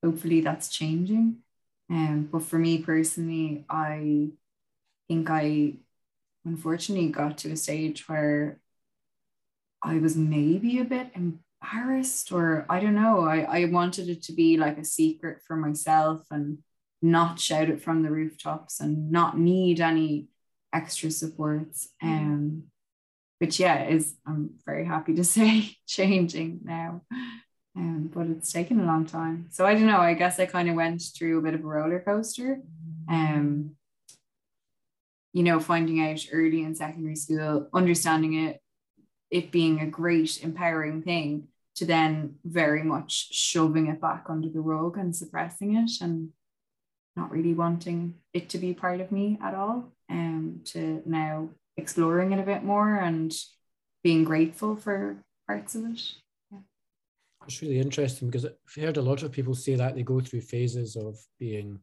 Hopefully 0.05 0.41
that's 0.41 0.69
changing. 0.69 1.39
Um, 1.91 2.29
but 2.31 2.43
for 2.43 2.59
me 2.59 2.79
personally, 2.83 3.65
I 3.69 4.29
think 5.09 5.31
I 5.31 5.75
unfortunately 6.45 7.09
got 7.09 7.39
to 7.39 7.53
a 7.53 7.57
stage 7.57 8.09
where 8.09 8.61
I 9.83 9.99
was 9.99 10.17
maybe 10.17 10.81
a 10.81 10.85
bit 10.85 11.11
embarrassed, 11.15 12.33
or 12.33 12.67
I 12.69 12.81
don't 12.81 12.95
know. 12.95 13.21
I, 13.21 13.63
I 13.63 13.65
wanted 13.67 14.09
it 14.09 14.23
to 14.25 14.33
be 14.33 14.57
like 14.57 14.79
a 14.79 14.85
secret 14.85 15.41
for 15.47 15.57
myself 15.57 16.27
and 16.31 16.59
not 17.01 17.39
shout 17.39 17.71
it 17.71 17.81
from 17.81 18.03
the 18.03 18.11
rooftops 18.11 18.81
and 18.81 19.11
not 19.11 19.39
need 19.39 19.81
any 19.81 20.29
extra 20.73 21.11
supports. 21.11 21.89
Mm. 22.03 22.09
Um, 22.09 22.63
which 23.39 23.61
yeah, 23.61 23.85
is 23.85 24.15
I'm 24.27 24.51
very 24.67 24.85
happy 24.85 25.15
to 25.15 25.25
say 25.37 25.77
changing 25.87 26.61
now. 26.65 27.03
Um, 27.79 28.11
but 28.13 28.27
it's 28.27 28.53
taken 28.53 28.81
a 28.81 28.87
long 28.87 29.07
time. 29.07 29.47
So 29.51 29.65
I 29.65 29.75
don't 29.75 29.87
know. 29.87 30.01
I 30.01 30.15
guess 30.15 30.41
I 30.41 30.47
kind 30.47 30.69
of 30.69 30.75
went 30.75 31.01
through 31.17 31.39
a 31.39 31.43
bit 31.43 31.55
of 31.55 31.61
a 31.61 31.67
roller 31.67 32.01
coaster. 32.01 32.61
Um, 33.09 33.77
you 35.33 35.45
know, 35.45 35.61
finding 35.61 36.05
out 36.05 36.27
early 36.33 36.63
in 36.63 36.75
secondary 36.75 37.15
school, 37.15 37.69
understanding 37.73 38.35
it, 38.35 38.61
it 39.31 39.53
being 39.53 39.81
a 39.81 39.87
great, 39.87 40.43
empowering 40.43 41.03
thing, 41.03 41.49
to 41.77 41.87
then 41.87 42.35
very 42.45 42.83
much 42.83 43.29
shoving 43.33 43.87
it 43.87 44.01
back 44.01 44.25
under 44.29 44.49
the 44.49 44.61
rug 44.61 44.99
and 44.99 45.15
suppressing 45.15 45.77
it. 45.77 45.91
And 46.01 46.31
not 47.19 47.33
really 47.33 47.53
wanting 47.53 48.15
it 48.33 48.49
to 48.51 48.59
be 48.59 48.73
part 48.73 49.01
of 49.01 49.13
me 49.13 49.39
at 49.43 49.55
all 49.55 49.93
um, 50.09 50.61
to 50.65 51.03
now 51.05 51.51
exploring 51.77 52.33
it 52.33 52.39
a 52.39 52.45
bit 52.45 52.63
more 52.63 52.95
and 52.95 53.35
being 54.03 54.25
grateful 54.25 54.77
for 54.77 55.19
parts 55.47 55.75
of 55.75 55.85
it. 55.85 56.01
It's 57.49 57.63
really 57.63 57.81
interesting 57.81 58.29
because 58.29 58.45
I've 58.45 58.83
heard 58.83 58.99
a 58.99 59.03
lot 59.03 59.23
of 59.23 59.33
people 59.33 59.55
say 59.55 59.75
that 59.75 59.95
they 59.95 60.03
go 60.03 60.21
through 60.21 60.43
phases 60.43 60.97
of 60.97 61.19
being 61.39 61.81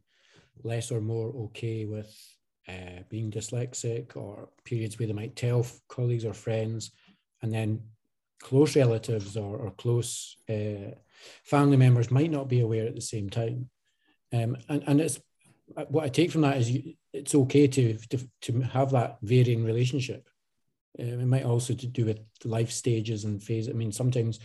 less 0.63 0.91
or 0.91 1.01
more 1.01 1.33
okay 1.45 1.85
with 1.85 2.15
uh, 2.67 3.01
being 3.09 3.31
dyslexic 3.31 4.15
or 4.15 4.49
periods 4.63 4.99
where 4.99 5.07
they 5.07 5.13
might 5.13 5.35
tell 5.35 5.65
colleagues 5.87 6.23
or 6.23 6.33
friends 6.33 6.91
and 7.41 7.51
then 7.51 7.81
close 8.39 8.75
relatives 8.75 9.35
or, 9.37 9.57
or 9.57 9.71
close 9.71 10.37
uh, 10.49 10.91
family 11.43 11.77
members 11.77 12.11
might 12.11 12.31
not 12.31 12.47
be 12.47 12.61
aware 12.61 12.85
at 12.85 12.95
the 12.95 13.01
same 13.01 13.29
time 13.29 13.67
um, 14.33 14.55
and, 14.69 14.83
and 14.85 15.01
it's 15.01 15.19
what 15.89 16.03
I 16.03 16.09
take 16.09 16.31
from 16.31 16.41
that 16.41 16.57
is 16.57 16.69
you, 16.69 16.93
it's 17.11 17.33
okay 17.33 17.67
to, 17.67 17.97
to, 18.09 18.29
to 18.41 18.61
have 18.61 18.91
that 18.91 19.17
varying 19.21 19.63
relationship. 19.63 20.29
Um, 20.99 21.19
it 21.21 21.25
might 21.25 21.43
also 21.43 21.73
to 21.73 21.87
do 21.87 22.05
with 22.05 22.19
life 22.43 22.71
stages 22.71 23.23
and 23.23 23.41
phase. 23.41 23.67
I 23.67 23.73
mean, 23.73 23.91
sometimes 23.91 24.39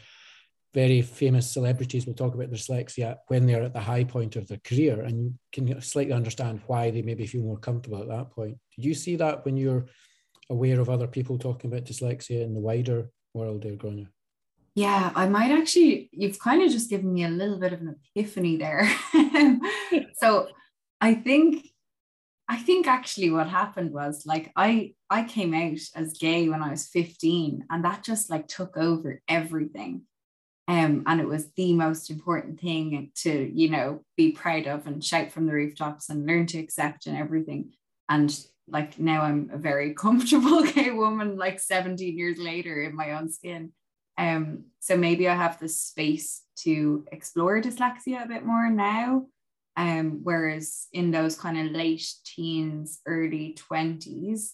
very 0.73 1.03
famous 1.03 1.51
celebrities 1.51 2.07
will 2.07 2.15
talk 2.15 2.35
about 2.35 2.51
dyslexia 2.51 3.17
when 3.27 3.47
they're 3.47 3.63
at 3.63 3.73
the 3.73 3.81
high 3.81 4.05
point 4.05 4.37
of 4.37 4.47
their 4.47 4.61
career, 4.65 5.03
and 5.03 5.25
you 5.25 5.35
can 5.53 5.81
slightly 5.83 6.13
understand 6.13 6.61
why 6.67 6.91
they 6.91 7.03
maybe 7.03 7.27
feel 7.27 7.43
more 7.43 7.59
comfortable 7.59 8.01
at 8.01 8.09
that 8.09 8.31
point. 8.31 8.57
Do 8.79 8.89
you 8.89 8.95
see 8.95 9.17
that 9.17 9.45
when 9.45 9.57
you're 9.57 9.87
aware 10.49 10.81
of 10.81 10.89
other 10.89 11.07
people 11.07 11.39
talking 11.39 11.71
about 11.71 11.85
dyslexia 11.85 12.43
in 12.43 12.55
the 12.55 12.61
wider 12.61 13.11
world, 13.35 13.63
there? 13.63 14.09
Yeah, 14.75 15.13
I 15.15 15.29
might 15.29 15.51
actually, 15.51 16.09
you've 16.13 16.39
kind 16.39 16.63
of 16.63 16.71
just 16.71 16.91
given 16.91 17.13
me 17.13 17.25
a 17.25 17.29
little 17.29 17.59
bit 17.59 17.73
of 17.73 17.81
an 17.81 17.97
epiphany 18.15 18.57
there. 18.57 18.89
so 20.21 20.49
I 21.01 21.15
think 21.15 21.67
I 22.49 22.57
think 22.57 22.89
actually 22.89 23.31
what 23.31 23.49
happened 23.49 23.93
was 23.93 24.27
like 24.27 24.51
I 24.57 24.95
I 25.09 25.23
came 25.23 25.55
out 25.55 25.79
as 25.95 26.19
gay 26.19 26.49
when 26.49 26.63
I 26.63 26.71
was 26.71 26.89
15 26.89 27.67
and 27.71 27.85
that 27.85 28.03
just 28.03 28.29
like 28.29 28.49
took 28.49 28.77
over 28.77 29.23
everything. 29.29 30.03
Um, 30.71 31.03
and 31.07 31.21
it 31.21 31.27
was 31.27 31.51
the 31.57 31.73
most 31.73 32.11
important 32.11 32.61
thing 32.61 33.11
to, 33.23 33.51
you 33.53 33.71
know, 33.71 34.05
be 34.17 34.31
proud 34.31 34.69
of 34.69 34.87
and 34.87 35.03
shout 35.03 35.33
from 35.33 35.47
the 35.47 35.53
rooftops 35.53 36.09
and 36.09 36.25
learn 36.25 36.47
to 36.47 36.61
accept 36.61 37.07
and 37.07 37.17
everything. 37.17 37.73
And 38.09 38.33
like 38.69 38.97
now 38.97 39.23
I'm 39.23 39.51
a 39.53 39.59
very 39.59 39.95
comfortable 40.05 40.63
gay 40.63 40.93
woman, 40.93 41.37
like 41.37 41.59
17 41.59 42.17
years 42.17 42.39
later 42.39 42.83
in 42.83 42.95
my 42.95 43.15
own 43.15 43.33
skin. 43.33 43.73
Um, 44.17 44.67
so 44.79 44.97
maybe 44.97 45.29
I 45.29 45.35
have 45.35 45.59
the 45.59 45.69
space 45.69 46.43
to 46.59 47.05
explore 47.11 47.61
dyslexia 47.61 48.25
a 48.25 48.29
bit 48.29 48.47
more 48.47 48.71
now. 48.71 49.27
Um, 49.77 50.21
whereas 50.23 50.87
in 50.93 51.11
those 51.11 51.35
kind 51.37 51.59
of 51.59 51.73
late 51.73 52.07
teens, 52.25 53.01
early 53.07 53.59
20s, 53.73 54.51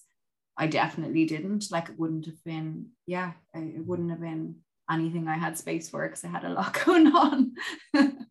I 0.57 0.67
definitely 0.67 1.27
didn't. 1.27 1.67
Like 1.71 1.91
it 1.91 1.99
wouldn't 1.99 2.25
have 2.25 2.43
been, 2.43 2.87
yeah, 3.07 3.33
it 3.53 3.85
wouldn't 3.87 4.11
have 4.11 4.21
been 4.23 4.55
anything 4.91 5.29
I 5.29 5.37
had 5.37 5.59
space 5.59 5.89
for 5.89 6.07
because 6.07 6.25
I 6.25 6.29
had 6.29 6.45
a 6.45 6.51
lot 6.51 6.79
going 6.85 7.09
on. 7.09 7.53
and 7.95 8.27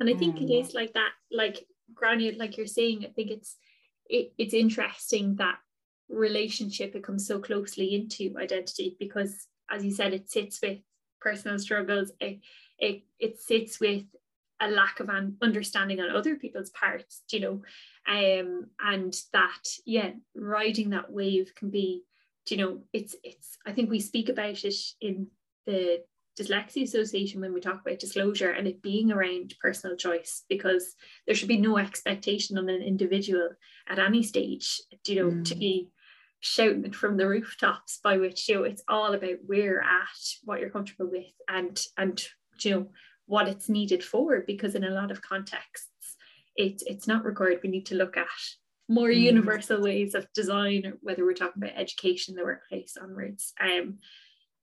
I 0.00 0.14
think 0.14 0.36
um, 0.36 0.42
it 0.42 0.50
is 0.50 0.74
like 0.74 0.92
that, 0.94 1.10
like 1.30 1.66
Grania, 1.94 2.32
like 2.36 2.56
you're 2.56 2.66
saying, 2.66 3.04
I 3.04 3.10
think 3.10 3.30
it's 3.30 3.56
it, 4.08 4.32
it's 4.38 4.54
interesting 4.54 5.36
that 5.36 5.56
relationship 6.08 6.92
becomes 6.92 7.26
so 7.26 7.38
closely 7.38 7.94
into 7.94 8.36
identity 8.38 8.96
because 8.98 9.46
as 9.70 9.84
you 9.84 9.90
said, 9.90 10.12
it 10.12 10.30
sits 10.30 10.60
with 10.62 10.78
personal 11.20 11.58
struggles, 11.58 12.12
it 12.20 12.40
it, 12.78 13.02
it 13.18 13.40
sits 13.40 13.78
with 13.78 14.04
a 14.60 14.68
lack 14.68 15.00
of 15.00 15.08
an 15.08 15.36
understanding 15.40 16.00
on 16.00 16.10
other 16.10 16.36
people's 16.36 16.70
parts, 16.70 17.22
you 17.30 17.40
know, 17.40 17.62
um, 18.08 18.66
and 18.80 19.16
that 19.32 19.62
yeah, 19.86 20.10
riding 20.34 20.90
that 20.90 21.10
wave 21.10 21.52
can 21.54 21.70
be, 21.70 22.02
you 22.48 22.56
know, 22.56 22.80
it's 22.92 23.16
it's. 23.22 23.56
I 23.66 23.72
think 23.72 23.90
we 23.90 24.00
speak 24.00 24.28
about 24.28 24.64
it 24.64 24.74
in 25.00 25.28
the 25.66 26.02
Dyslexia 26.38 26.82
Association 26.82 27.40
when 27.40 27.52
we 27.52 27.60
talk 27.60 27.80
about 27.84 27.98
disclosure 27.98 28.50
and 28.50 28.66
it 28.66 28.82
being 28.82 29.12
around 29.12 29.54
personal 29.60 29.96
choice 29.96 30.44
because 30.48 30.94
there 31.26 31.34
should 31.34 31.48
be 31.48 31.58
no 31.58 31.78
expectation 31.78 32.58
on 32.58 32.68
an 32.68 32.82
individual 32.82 33.50
at 33.88 33.98
any 33.98 34.22
stage, 34.22 34.80
you 35.06 35.16
know, 35.16 35.30
mm. 35.30 35.44
to 35.44 35.54
be 35.54 35.90
shouting 36.40 36.84
it 36.84 36.94
from 36.94 37.16
the 37.16 37.28
rooftops 37.28 38.00
by 38.02 38.16
which 38.16 38.48
you 38.48 38.56
know 38.56 38.64
it's 38.64 38.82
all 38.88 39.14
about 39.14 39.36
where 39.46 39.60
you're 39.60 39.82
at, 39.82 40.18
what 40.44 40.58
you're 40.58 40.70
comfortable 40.70 41.08
with 41.10 41.32
and 41.48 41.86
and 41.96 42.24
you 42.62 42.70
know 42.70 42.86
what 43.26 43.46
it's 43.46 43.68
needed 43.68 44.02
for 44.02 44.42
because 44.44 44.74
in 44.74 44.84
a 44.84 44.90
lot 44.90 45.12
of 45.12 45.22
contexts 45.22 45.88
it, 46.56 46.82
it's 46.86 47.06
not 47.06 47.24
required. 47.24 47.60
We 47.62 47.70
need 47.70 47.86
to 47.86 47.94
look 47.94 48.16
at 48.16 48.26
more 48.88 49.08
mm. 49.08 49.20
universal 49.20 49.80
ways 49.80 50.14
of 50.14 50.26
design, 50.34 50.94
whether 51.00 51.24
we're 51.24 51.34
talking 51.34 51.62
about 51.62 51.78
education, 51.78 52.34
the 52.34 52.44
workplace 52.44 52.96
onwards. 53.00 53.52
Um, 53.60 53.98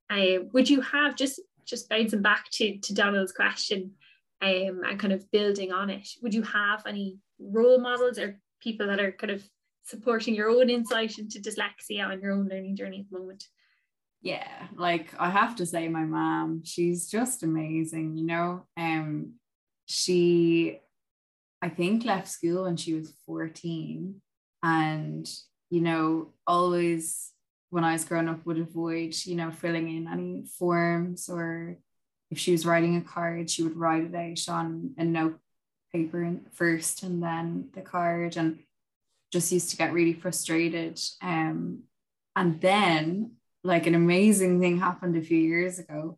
uh, 0.09 0.43
would 0.53 0.69
you 0.69 0.81
have 0.81 1.15
just 1.15 1.39
just 1.65 1.89
bouncing 1.89 2.21
back 2.21 2.49
to 2.51 2.77
to 2.79 2.93
Donald's 2.93 3.31
question 3.31 3.91
um, 4.41 4.81
and 4.85 4.99
kind 4.99 5.13
of 5.13 5.29
building 5.31 5.71
on 5.71 5.89
it? 5.89 6.07
Would 6.21 6.33
you 6.33 6.43
have 6.43 6.83
any 6.85 7.19
role 7.39 7.79
models 7.79 8.17
or 8.17 8.39
people 8.61 8.87
that 8.87 8.99
are 8.99 9.11
kind 9.11 9.31
of 9.31 9.43
supporting 9.83 10.35
your 10.35 10.49
own 10.49 10.69
insight 10.69 11.17
into 11.17 11.39
dyslexia 11.39 12.05
on 12.05 12.21
your 12.21 12.31
own 12.31 12.47
learning 12.47 12.75
journey 12.75 12.99
at 12.99 13.09
the 13.09 13.17
moment? 13.17 13.45
yeah 14.21 14.67
like 14.75 15.13
i 15.17 15.29
have 15.29 15.55
to 15.55 15.65
say 15.65 15.87
my 15.87 16.03
mom 16.03 16.61
she's 16.65 17.09
just 17.09 17.43
amazing 17.43 18.17
you 18.17 18.25
know 18.25 18.65
um 18.77 19.33
she 19.85 20.79
i 21.61 21.69
think 21.69 22.05
left 22.05 22.27
school 22.27 22.63
when 22.63 22.77
she 22.77 22.93
was 22.93 23.13
14 23.25 24.21
and 24.63 25.29
you 25.69 25.81
know 25.81 26.29
always 26.47 27.31
when 27.69 27.83
i 27.83 27.93
was 27.93 28.05
growing 28.05 28.29
up 28.29 28.45
would 28.45 28.59
avoid 28.59 29.15
you 29.25 29.35
know 29.35 29.51
filling 29.51 29.95
in 29.95 30.07
any 30.07 30.45
forms 30.57 31.29
or 31.29 31.77
if 32.31 32.37
she 32.37 32.51
was 32.51 32.65
writing 32.65 32.95
a 32.95 33.01
card 33.01 33.49
she 33.49 33.63
would 33.63 33.77
write 33.77 34.03
it 34.03 34.15
out 34.15 34.53
on 34.53 34.91
a 34.97 35.03
note 35.03 35.39
paper 35.93 36.35
first 36.53 37.03
and 37.03 37.23
then 37.23 37.69
the 37.73 37.81
card 37.81 38.37
and 38.37 38.59
just 39.31 39.51
used 39.51 39.69
to 39.69 39.77
get 39.77 39.93
really 39.93 40.13
frustrated 40.13 40.99
um 41.21 41.83
and 42.35 42.61
then 42.61 43.31
like 43.63 43.87
an 43.87 43.95
amazing 43.95 44.59
thing 44.59 44.79
happened 44.79 45.17
a 45.17 45.21
few 45.21 45.37
years 45.37 45.79
ago. 45.79 46.17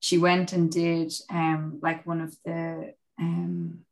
She 0.00 0.18
went 0.18 0.52
and 0.52 0.70
did 0.70 1.12
um 1.30 1.78
like 1.82 2.06
one 2.06 2.20
of 2.20 2.36
the 2.44 2.94
um 3.18 3.84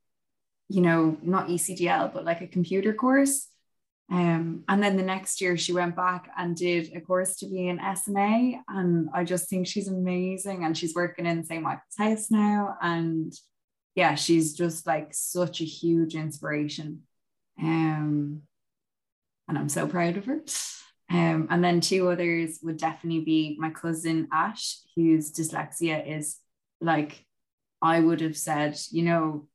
you 0.71 0.81
know 0.81 1.19
not 1.23 1.49
ECDL 1.49 2.13
but 2.15 2.25
like 2.25 2.41
a 2.41 2.47
computer 2.47 2.95
course. 2.95 3.49
Um, 4.13 4.65
and 4.69 4.83
then 4.83 4.97
the 4.97 5.05
next 5.05 5.41
year 5.41 5.57
she 5.57 5.73
went 5.73 5.95
back 5.95 6.31
and 6.37 6.57
did 6.57 6.97
a 6.97 7.01
course 7.01 7.37
to 7.37 7.47
be 7.47 7.69
an 7.69 7.79
SNA 7.79 8.61
and 8.69 9.09
I 9.15 9.23
just 9.23 9.49
think 9.49 9.69
she's 9.69 9.87
amazing 9.87 10.65
and 10.65 10.77
she's 10.77 10.97
working 10.97 11.27
in 11.27 11.45
St. 11.45 11.63
Michael's 11.63 11.97
House 11.97 12.31
now 12.31 12.77
and 12.83 13.33
yeah 13.95 14.17
she's 14.17 14.55
just 14.55 14.85
like 14.85 15.11
such 15.13 15.61
a 15.61 15.65
huge 15.65 16.17
inspiration 16.17 17.03
um, 17.63 18.43
and 19.49 19.59
I'm 19.59 19.69
so 19.69 19.87
proud 19.87 20.17
of 20.17 20.27
her. 20.27 20.43
Um, 21.11 21.49
and 21.51 21.63
then 21.63 21.81
two 21.81 22.09
others 22.09 22.61
would 22.63 22.77
definitely 22.77 23.23
be 23.23 23.57
my 23.59 23.71
cousin 23.71 24.29
Ash, 24.33 24.79
whose 24.95 25.33
dyslexia 25.33 26.19
is 26.19 26.37
like 26.81 27.25
I 27.83 27.99
would 27.99 28.21
have 28.21 28.37
said, 28.37 28.79
you 28.91 29.03
know, 29.03 29.49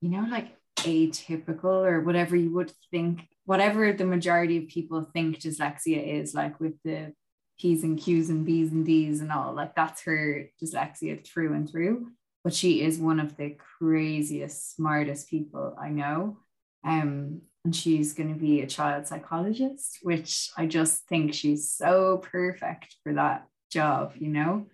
you 0.00 0.08
know, 0.08 0.26
like 0.30 0.56
atypical 0.78 1.86
or 1.86 2.00
whatever 2.00 2.36
you 2.36 2.52
would 2.54 2.72
think, 2.90 3.26
whatever 3.44 3.92
the 3.92 4.04
majority 4.04 4.58
of 4.58 4.68
people 4.68 5.08
think 5.12 5.38
dyslexia 5.38 6.20
is, 6.20 6.34
like 6.34 6.58
with 6.60 6.74
the 6.84 7.12
P's 7.58 7.84
and 7.84 7.98
Q's 7.98 8.30
and 8.30 8.46
B's 8.46 8.72
and 8.72 8.86
D's 8.86 9.20
and 9.20 9.30
all, 9.30 9.52
like 9.52 9.74
that's 9.74 10.02
her 10.02 10.48
dyslexia 10.62 11.24
through 11.26 11.52
and 11.54 11.70
through. 11.70 12.08
But 12.42 12.54
she 12.54 12.80
is 12.80 12.98
one 12.98 13.20
of 13.20 13.36
the 13.36 13.56
craziest, 13.78 14.74
smartest 14.74 15.28
people 15.28 15.76
I 15.78 15.90
know. 15.90 16.38
Um, 16.84 17.42
and 17.64 17.76
she's 17.76 18.14
going 18.14 18.32
to 18.32 18.40
be 18.40 18.62
a 18.62 18.66
child 18.66 19.06
psychologist, 19.06 19.98
which 20.02 20.48
I 20.56 20.64
just 20.66 21.06
think 21.06 21.34
she's 21.34 21.70
so 21.70 22.18
perfect 22.18 22.96
for 23.02 23.12
that 23.12 23.46
job, 23.70 24.14
you 24.18 24.28
know. 24.28 24.66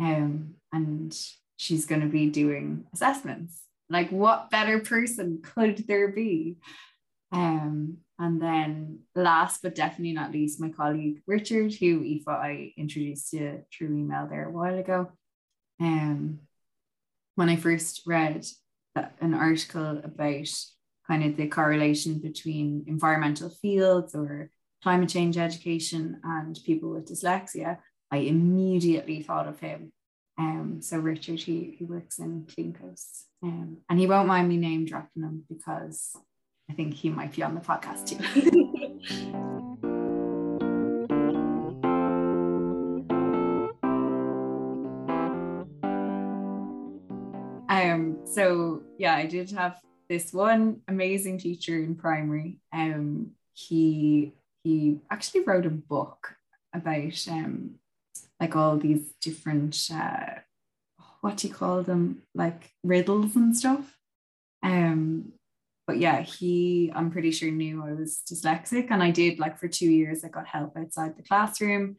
Um, 0.00 0.54
and 0.72 1.16
she's 1.56 1.86
going 1.86 2.00
to 2.00 2.08
be 2.08 2.28
doing 2.28 2.86
assessments. 2.92 3.60
Like, 3.92 4.10
what 4.10 4.50
better 4.50 4.80
person 4.80 5.42
could 5.42 5.86
there 5.86 6.08
be? 6.08 6.56
Um, 7.30 7.98
and 8.18 8.40
then, 8.40 9.00
last 9.14 9.62
but 9.62 9.74
definitely 9.74 10.12
not 10.12 10.32
least, 10.32 10.60
my 10.60 10.70
colleague 10.70 11.22
Richard, 11.26 11.74
who 11.74 12.02
Aoife 12.02 12.28
I 12.28 12.72
introduced 12.76 13.32
you 13.32 13.64
through 13.72 13.96
email 13.98 14.26
there 14.28 14.48
a 14.48 14.52
while 14.52 14.78
ago. 14.78 15.10
Um, 15.80 16.40
when 17.34 17.48
I 17.48 17.56
first 17.56 18.02
read 18.06 18.46
an 18.94 19.34
article 19.34 19.98
about 20.04 20.48
kind 21.06 21.24
of 21.24 21.36
the 21.36 21.48
correlation 21.48 22.18
between 22.18 22.84
environmental 22.86 23.48
fields 23.48 24.14
or 24.14 24.50
climate 24.82 25.08
change 25.08 25.36
education 25.36 26.20
and 26.22 26.58
people 26.64 26.90
with 26.90 27.08
dyslexia, 27.08 27.78
I 28.10 28.18
immediately 28.18 29.22
thought 29.22 29.48
of 29.48 29.60
him. 29.60 29.92
Um, 30.38 30.78
so 30.80 30.98
Richard, 30.98 31.40
he, 31.40 31.74
he 31.78 31.84
works 31.84 32.18
in 32.18 32.46
Clean 32.52 32.72
Coast, 32.72 33.26
um, 33.42 33.78
and 33.88 33.98
he 33.98 34.06
won't 34.06 34.28
mind 34.28 34.48
me 34.48 34.56
name 34.56 34.84
dropping 34.84 35.22
him 35.22 35.44
because 35.48 36.16
I 36.70 36.74
think 36.74 36.94
he 36.94 37.10
might 37.10 37.34
be 37.34 37.42
on 37.42 37.54
the 37.54 37.60
podcast 37.60 38.06
too. 38.06 38.18
um, 47.68 48.18
so 48.24 48.82
yeah, 48.98 49.16
I 49.16 49.26
did 49.26 49.50
have 49.50 49.80
this 50.08 50.32
one 50.32 50.82
amazing 50.86 51.38
teacher 51.38 51.76
in 51.76 51.96
primary. 51.96 52.58
Um, 52.72 53.32
he 53.54 54.32
he 54.62 55.00
actually 55.10 55.42
wrote 55.42 55.66
a 55.66 55.70
book 55.70 56.36
about 56.72 57.26
um, 57.28 57.80
like 58.38 58.54
all 58.54 58.76
these 58.76 59.12
different 59.20 59.90
uh, 59.92 60.38
what 61.22 61.38
do 61.38 61.48
you 61.48 61.54
call 61.54 61.82
them 61.82 62.22
like 62.34 62.70
riddles 62.82 63.36
and 63.36 63.56
stuff. 63.56 63.96
Um, 64.62 65.32
but 65.86 65.98
yeah, 65.98 66.20
he 66.20 66.92
I'm 66.94 67.10
pretty 67.10 67.30
sure 67.30 67.50
knew 67.50 67.82
I 67.84 67.92
was 67.92 68.22
dyslexic, 68.30 68.88
and 68.90 69.02
I 69.02 69.10
did 69.10 69.38
like 69.38 69.58
for 69.58 69.68
two 69.68 69.90
years. 69.90 70.24
I 70.24 70.28
got 70.28 70.46
help 70.46 70.76
outside 70.76 71.16
the 71.16 71.22
classroom, 71.22 71.96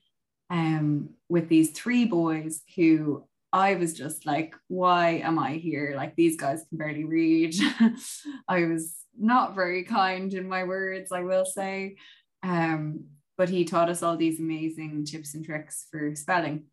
um, 0.49 1.09
with 1.29 1.49
these 1.49 1.71
three 1.71 2.05
boys 2.05 2.62
who 2.75 3.25
I 3.51 3.75
was 3.75 3.93
just 3.93 4.25
like, 4.25 4.55
why 4.67 5.21
am 5.23 5.39
I 5.39 5.53
here? 5.53 5.93
Like 5.95 6.15
these 6.15 6.38
guys 6.38 6.65
can 6.69 6.77
barely 6.77 7.05
read. 7.05 7.55
I 8.47 8.65
was 8.65 8.95
not 9.17 9.55
very 9.55 9.83
kind 9.83 10.33
in 10.33 10.47
my 10.47 10.63
words, 10.63 11.12
I 11.12 11.21
will 11.21 11.45
say. 11.45 11.97
Um, 12.41 13.05
but 13.38 13.49
he 13.49 13.63
taught 13.63 13.89
us 13.89 14.03
all 14.03 14.17
these 14.17 14.39
amazing 14.39 15.05
tips 15.05 15.33
and 15.33 15.45
tricks 15.45 15.88
for 15.91 16.15
spelling. 16.15 16.65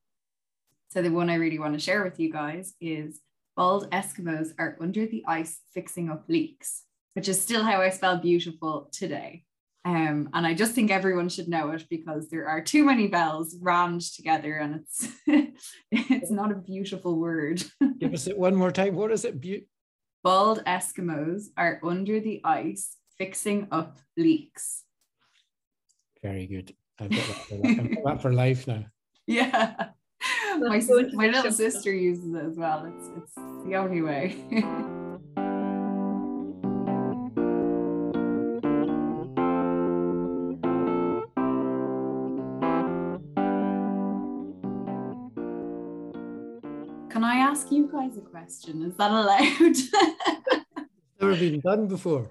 So 0.91 1.03
the 1.03 1.11
one 1.11 1.31
I 1.31 1.35
really 1.35 1.61
want 1.61 1.75
to 1.75 1.81
share 1.81 2.03
with 2.03 2.19
you 2.19 2.33
guys 2.33 2.75
is 2.81 3.21
bald 3.57 3.89
Eskimos 3.93 4.49
are 4.59 4.77
under 4.81 5.07
the 5.07 5.25
ice 5.27 5.61
fixing 5.73 6.11
up 6.11 6.25
leaks, 6.29 6.83
which 7.15 7.29
is 7.29 7.41
still 7.41 7.63
how 7.63 7.81
I 7.81 7.91
spell 7.91 8.17
beautiful 8.17 8.89
today. 8.91 9.45
Um, 9.85 10.31
and 10.35 10.45
I 10.45 10.53
just 10.53 10.73
think 10.73 10.91
everyone 10.91 11.29
should 11.29 11.49
know 11.49 11.71
it 11.71 11.87
because 11.89 12.29
there 12.29 12.49
are 12.49 12.61
too 12.61 12.85
many 12.85 13.07
bells 13.07 13.57
rammed 13.61 14.03
together 14.03 14.57
and 14.57 14.81
it's 14.81 15.09
it's 15.93 16.31
not 16.31 16.51
a 16.51 16.57
beautiful 16.57 17.19
word. 17.19 17.63
Give 17.99 18.13
us 18.13 18.27
it 18.27 18.37
one 18.37 18.57
more 18.57 18.73
time. 18.73 18.97
What 18.97 19.13
is 19.13 19.25
it? 19.25 19.41
Bald 20.25 20.65
Eskimos 20.65 21.45
are 21.57 21.81
under 21.85 22.19
the 22.19 22.41
ice 22.43 22.97
fixing 23.17 23.69
up 23.71 23.97
leaks. 24.17 24.83
Very 26.21 26.49
good. 26.49 26.75
I've 26.99 27.11
got 27.11 27.27
that 27.29 27.37
for, 27.37 27.67
I've 27.67 27.95
got 27.95 28.05
that 28.05 28.23
for 28.23 28.33
life 28.33 28.67
now. 28.67 28.87
Yeah. 29.27 29.91
My, 30.59 30.81
my 31.13 31.27
little 31.29 31.53
sister 31.53 31.93
uses 31.93 32.35
it 32.35 32.45
as 32.45 32.57
well. 32.57 32.85
It's 32.85 33.09
it's 33.17 33.35
the 33.65 33.77
only 33.77 34.03
way. 34.03 34.35
Can 47.11 47.25
I 47.25 47.37
ask 47.37 47.71
you 47.71 47.89
guys 47.91 48.17
a 48.17 48.21
question? 48.21 48.83
Is 48.83 48.97
that 48.97 49.11
allowed? 49.13 49.77
Never 51.21 51.37
been 51.37 51.61
done 51.61 51.87
before. 51.87 52.31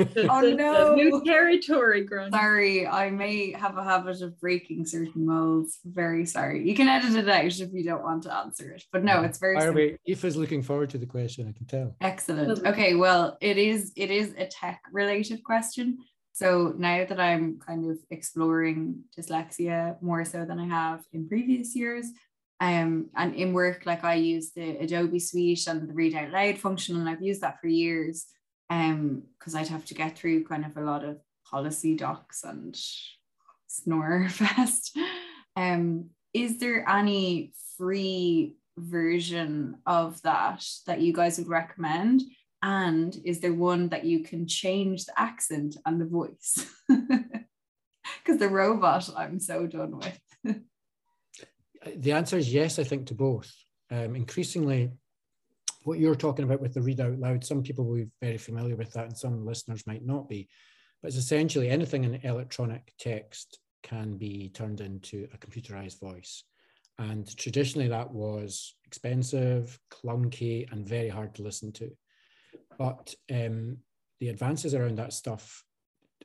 Oh, 0.00 0.04
The- 0.04 0.50
the 0.50 0.54
no. 0.54 0.94
New 0.94 1.22
territory, 1.24 2.04
Grant. 2.04 2.32
sorry, 2.32 2.86
I 2.86 3.10
may 3.10 3.52
have 3.52 3.76
a 3.76 3.84
habit 3.84 4.22
of 4.22 4.38
breaking 4.40 4.86
certain 4.86 5.26
molds. 5.26 5.78
Very 5.84 6.24
sorry. 6.26 6.68
You 6.68 6.74
can 6.74 6.88
edit 6.88 7.14
it 7.16 7.28
out 7.28 7.44
if 7.60 7.72
you 7.72 7.84
don't 7.84 8.02
want 8.02 8.22
to 8.24 8.34
answer 8.34 8.70
it. 8.70 8.84
But 8.92 9.04
no, 9.04 9.22
it's 9.22 9.38
very 9.38 9.54
By 9.56 9.60
the 9.60 9.66
simple. 9.72 9.82
way, 9.82 9.98
Aoife's 10.08 10.36
looking 10.36 10.62
forward 10.62 10.90
to 10.90 10.98
the 10.98 11.06
question, 11.06 11.48
I 11.48 11.52
can 11.56 11.66
tell. 11.66 11.96
Excellent. 12.00 12.64
Okay, 12.66 12.94
well, 12.94 13.36
it 13.40 13.56
is 13.58 13.92
it 13.96 14.10
is 14.10 14.34
a 14.36 14.46
tech 14.46 14.80
related 14.92 15.42
question. 15.44 15.98
So 16.32 16.72
now 16.78 17.04
that 17.04 17.18
I'm 17.18 17.58
kind 17.58 17.90
of 17.90 17.98
exploring 18.10 19.02
dyslexia 19.18 20.00
more 20.00 20.24
so 20.24 20.44
than 20.44 20.60
I 20.60 20.66
have 20.66 21.00
in 21.12 21.28
previous 21.28 21.74
years, 21.74 22.06
um, 22.60 23.10
and 23.16 23.34
in 23.34 23.52
work, 23.52 23.86
like 23.86 24.04
I 24.04 24.14
use 24.14 24.52
the 24.52 24.76
Adobe 24.78 25.18
Suite 25.18 25.66
and 25.66 25.88
the 25.88 25.92
read 25.94 26.14
out 26.14 26.30
loud 26.30 26.58
function, 26.58 26.96
and 26.96 27.08
I've 27.08 27.22
used 27.22 27.40
that 27.40 27.60
for 27.60 27.66
years. 27.68 28.26
Um, 28.70 29.22
because 29.38 29.54
I'd 29.54 29.68
have 29.68 29.86
to 29.86 29.94
get 29.94 30.18
through 30.18 30.44
kind 30.44 30.64
of 30.64 30.76
a 30.76 30.82
lot 30.82 31.04
of 31.04 31.18
policy 31.50 31.96
docs 31.96 32.44
and 32.44 32.78
snore 33.66 34.28
fest. 34.30 34.96
Um, 35.56 36.10
is 36.34 36.58
there 36.58 36.88
any 36.88 37.52
free 37.76 38.56
version 38.76 39.78
of 39.86 40.20
that 40.22 40.64
that 40.86 41.00
you 41.00 41.12
guys 41.12 41.38
would 41.38 41.48
recommend? 41.48 42.22
And 42.62 43.16
is 43.24 43.40
there 43.40 43.54
one 43.54 43.88
that 43.90 44.04
you 44.04 44.22
can 44.24 44.46
change 44.46 45.06
the 45.06 45.18
accent 45.18 45.76
and 45.86 46.00
the 46.00 46.06
voice? 46.06 46.66
Because 48.24 48.40
the 48.40 48.48
robot, 48.48 49.08
I'm 49.16 49.40
so 49.40 49.66
done 49.66 49.98
with. 49.98 50.20
The 51.96 52.12
answer 52.12 52.36
is 52.36 52.52
yes, 52.52 52.78
I 52.78 52.84
think, 52.84 53.06
to 53.06 53.14
both. 53.14 53.50
Um, 53.90 54.16
increasingly, 54.16 54.90
what 55.88 55.98
you're 55.98 56.14
talking 56.14 56.44
about 56.44 56.60
with 56.60 56.74
the 56.74 56.82
read 56.82 57.00
out 57.00 57.18
loud, 57.18 57.42
some 57.42 57.62
people 57.62 57.86
will 57.86 57.96
be 57.96 58.10
very 58.20 58.36
familiar 58.36 58.76
with 58.76 58.92
that 58.92 59.06
and 59.06 59.16
some 59.16 59.46
listeners 59.46 59.86
might 59.86 60.04
not 60.04 60.28
be. 60.28 60.46
But 61.00 61.08
it's 61.08 61.16
essentially 61.16 61.70
anything 61.70 62.04
in 62.04 62.20
electronic 62.24 62.92
text 63.00 63.58
can 63.82 64.18
be 64.18 64.50
turned 64.50 64.82
into 64.82 65.26
a 65.32 65.38
computerized 65.38 65.98
voice. 65.98 66.44
And 66.98 67.34
traditionally, 67.38 67.88
that 67.88 68.10
was 68.10 68.74
expensive, 68.84 69.78
clunky, 69.90 70.70
and 70.70 70.86
very 70.86 71.08
hard 71.08 71.34
to 71.36 71.42
listen 71.42 71.72
to. 71.72 71.90
But 72.76 73.14
um, 73.32 73.78
the 74.20 74.28
advances 74.28 74.74
around 74.74 74.98
that 74.98 75.14
stuff 75.14 75.64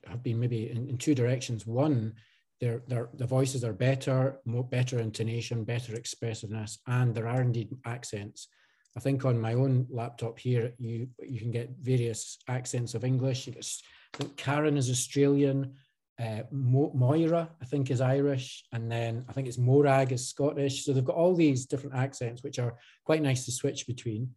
have 0.07 0.23
been 0.23 0.41
maybe 0.41 0.69
in, 0.69 0.89
in 0.89 0.97
two 0.97 1.15
directions. 1.15 1.65
One, 1.65 2.15
they're, 2.59 2.81
they're, 2.87 3.09
the 3.13 3.27
voices 3.27 3.63
are 3.63 3.71
better, 3.73 4.39
more 4.45 4.63
better 4.63 4.99
intonation, 4.99 5.63
better 5.63 5.95
expressiveness, 5.95 6.79
and 6.85 7.15
there 7.15 7.27
are 7.27 7.41
indeed 7.41 7.69
accents. 7.85 8.49
I 8.95 8.99
think 8.99 9.25
on 9.25 9.39
my 9.39 9.53
own 9.53 9.87
laptop 9.89 10.37
here, 10.37 10.73
you 10.77 11.07
you 11.19 11.39
can 11.39 11.51
get 11.51 11.71
various 11.81 12.37
accents 12.47 12.93
of 12.93 13.03
English. 13.03 13.45
Get, 13.45 13.65
I 14.13 14.17
think 14.17 14.37
Karen 14.37 14.77
is 14.77 14.89
Australian, 14.89 15.73
uh, 16.21 16.43
Mo- 16.51 16.91
Moira 16.93 17.49
I 17.61 17.65
think 17.65 17.89
is 17.89 18.01
Irish, 18.01 18.65
and 18.71 18.91
then 18.91 19.25
I 19.27 19.33
think 19.33 19.47
it's 19.47 19.57
Morag 19.57 20.11
is 20.11 20.27
Scottish. 20.27 20.85
So 20.85 20.93
they've 20.93 21.03
got 21.03 21.15
all 21.15 21.35
these 21.35 21.65
different 21.65 21.95
accents, 21.95 22.43
which 22.43 22.59
are 22.59 22.77
quite 23.03 23.21
nice 23.21 23.45
to 23.45 23.51
switch 23.51 23.87
between. 23.87 24.29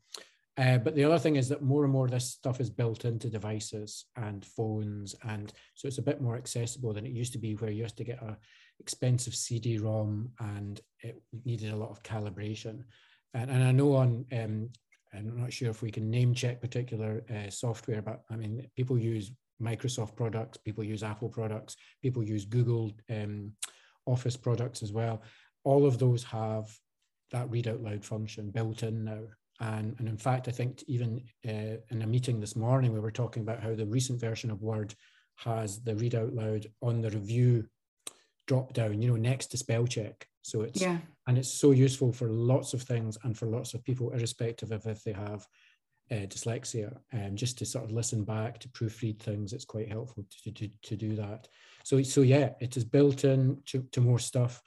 Uh, 0.59 0.79
but 0.79 0.95
the 0.95 1.05
other 1.05 1.19
thing 1.19 1.37
is 1.37 1.51
that 1.51 1.63
more 1.63 1.85
and 1.85 1.93
more 1.93 2.09
this 2.09 2.31
stuff 2.31 2.61
is 2.61 2.71
built 2.71 3.05
into 3.05 3.29
devices 3.29 4.07
and 4.17 4.43
phones, 4.43 5.15
and 5.29 5.53
so 5.75 5.87
it's 5.87 5.99
a 5.99 6.03
bit 6.03 6.23
more 6.23 6.37
accessible 6.37 6.95
than 6.95 7.05
it 7.05 7.13
used 7.13 7.35
to 7.35 7.39
be, 7.39 7.55
where 7.57 7.71
you 7.71 7.83
used 7.83 7.99
to 7.99 8.05
get 8.05 8.23
a 8.23 8.39
expensive 8.81 9.35
CD-ROM 9.35 10.31
and 10.41 10.81
it 11.01 11.21
needed 11.45 11.73
a 11.73 11.77
lot 11.77 11.91
of 11.91 12.03
calibration. 12.03 12.85
And, 13.37 13.51
and 13.51 13.63
I 13.63 13.71
know 13.71 13.95
on, 13.97 14.25
um, 14.33 14.71
I'm 15.13 15.39
not 15.39 15.53
sure 15.53 15.69
if 15.69 15.83
we 15.83 15.91
can 15.91 16.11
name 16.11 16.35
check 16.35 16.61
particular 16.61 17.23
uh, 17.31 17.51
software, 17.51 18.01
but 18.01 18.23
I 18.31 18.37
mean, 18.37 18.67
people 18.77 18.99
use 18.99 19.31
Microsoft 19.63 20.17
products, 20.17 20.57
people 20.57 20.83
use 20.83 21.03
Apple 21.03 21.29
products, 21.29 21.77
people 22.03 22.23
use 22.23 22.47
Google 22.47 22.93
um, 23.11 23.53
Office 24.07 24.37
products 24.37 24.83
as 24.83 24.91
well. 24.91 25.23
All 25.65 25.85
of 25.85 25.99
those 25.99 26.25
have 26.25 26.71
that 27.31 27.51
read 27.51 27.69
out 27.69 27.83
loud 27.83 28.05
function 28.05 28.51
built 28.51 28.83
in 28.83 29.05
now. 29.05 29.23
And, 29.61 29.97
and 29.99 30.09
in 30.09 30.17
fact, 30.17 30.49
I 30.49 30.51
think 30.51 30.83
even 30.87 31.23
uh, 31.47 31.77
in 31.91 32.03
a 32.03 32.07
meeting 32.07 32.41
this 32.41 32.57
morning, 32.57 32.93
we 32.93 33.01
were 33.01 33.11
talking 33.11 33.43
about 33.43 33.63
how 33.63 33.75
the 33.75 33.87
recent 33.87 34.21
version 34.21 34.51
of 34.51 34.63
Word 34.63 34.95
has 35.37 35.83
the 35.83 35.95
read 35.95 36.15
out 36.15 36.33
loud 36.33 36.67
on 36.81 37.03
the 37.03 37.11
review 37.11 37.67
drop 38.47 38.73
down, 38.73 39.03
you 39.03 39.11
know, 39.11 39.17
next 39.17 39.47
to 39.47 39.57
spell 39.57 39.87
check. 39.87 40.27
So 40.43 40.63
it's 40.63 40.81
Yeah. 40.81 40.99
And 41.27 41.39
it's 41.39 41.53
so 41.53 41.73
useful 41.73 42.13
for 42.13 42.29
lots 42.29 42.73
of 42.73 42.83
things 42.83 43.19
and 43.25 43.37
for 43.37 43.47
lots 43.47 43.75
of 43.75 43.85
people, 43.85 44.11
irrespective 44.11 44.71
of 44.71 44.87
if 44.87 45.03
they 45.03 45.13
have 45.13 45.47
uh, 46.11 46.27
dyslexia. 46.27 46.97
Um, 47.13 47.35
just 47.35 47.59
to 47.59 47.67
sort 47.67 47.85
of 47.85 47.91
listen 47.91 48.25
back 48.25 48.59
to 48.61 48.69
proofread 48.69 49.19
things, 49.19 49.53
it's 49.53 49.65
quite 49.65 49.91
helpful 49.91 50.25
to, 50.45 50.53
to, 50.53 50.69
to 50.83 50.97
do 50.97 51.17
that. 51.17 51.49
So 51.85 52.03
so 52.03 52.23
yeah, 52.23 52.51
it 52.61 52.77
is 52.77 52.85
built 52.85 53.25
in 53.25 53.61
to, 53.67 53.83
to 53.93 54.01
more 54.01 54.21
stuff, 54.21 54.63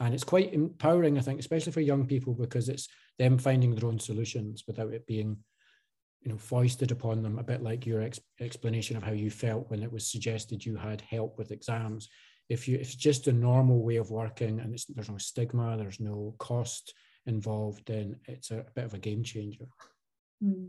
and 0.00 0.14
it's 0.14 0.24
quite 0.24 0.52
empowering, 0.52 1.18
I 1.18 1.22
think, 1.22 1.38
especially 1.38 1.72
for 1.72 1.80
young 1.80 2.06
people 2.06 2.34
because 2.34 2.68
it's 2.68 2.88
them 3.18 3.38
finding 3.38 3.74
their 3.74 3.88
own 3.88 3.98
solutions 3.98 4.64
without 4.66 4.92
it 4.92 5.06
being 5.06 5.36
you 6.22 6.32
know 6.32 6.38
foisted 6.38 6.90
upon 6.90 7.22
them 7.22 7.38
a 7.38 7.44
bit 7.44 7.62
like 7.62 7.86
your 7.86 8.02
ex- 8.02 8.20
explanation 8.40 8.96
of 8.96 9.02
how 9.02 9.12
you 9.12 9.30
felt 9.30 9.70
when 9.70 9.82
it 9.82 9.92
was 9.92 10.10
suggested 10.10 10.64
you 10.64 10.76
had 10.76 11.00
help 11.02 11.38
with 11.38 11.52
exams 11.52 12.08
if 12.48 12.66
you 12.66 12.76
if 12.76 12.82
it's 12.82 12.94
just 12.94 13.28
a 13.28 13.32
normal 13.32 13.82
way 13.82 13.96
of 13.96 14.10
working 14.10 14.60
and 14.60 14.72
it's, 14.72 14.86
there's 14.86 15.10
no 15.10 15.18
stigma 15.18 15.76
there's 15.76 16.00
no 16.00 16.34
cost 16.38 16.94
involved 17.26 17.82
then 17.86 18.16
it's 18.26 18.50
a, 18.50 18.64
bit 18.74 18.84
of 18.84 18.94
a 18.94 18.98
game 18.98 19.22
changer 19.22 19.66
Hmm. 20.40 20.66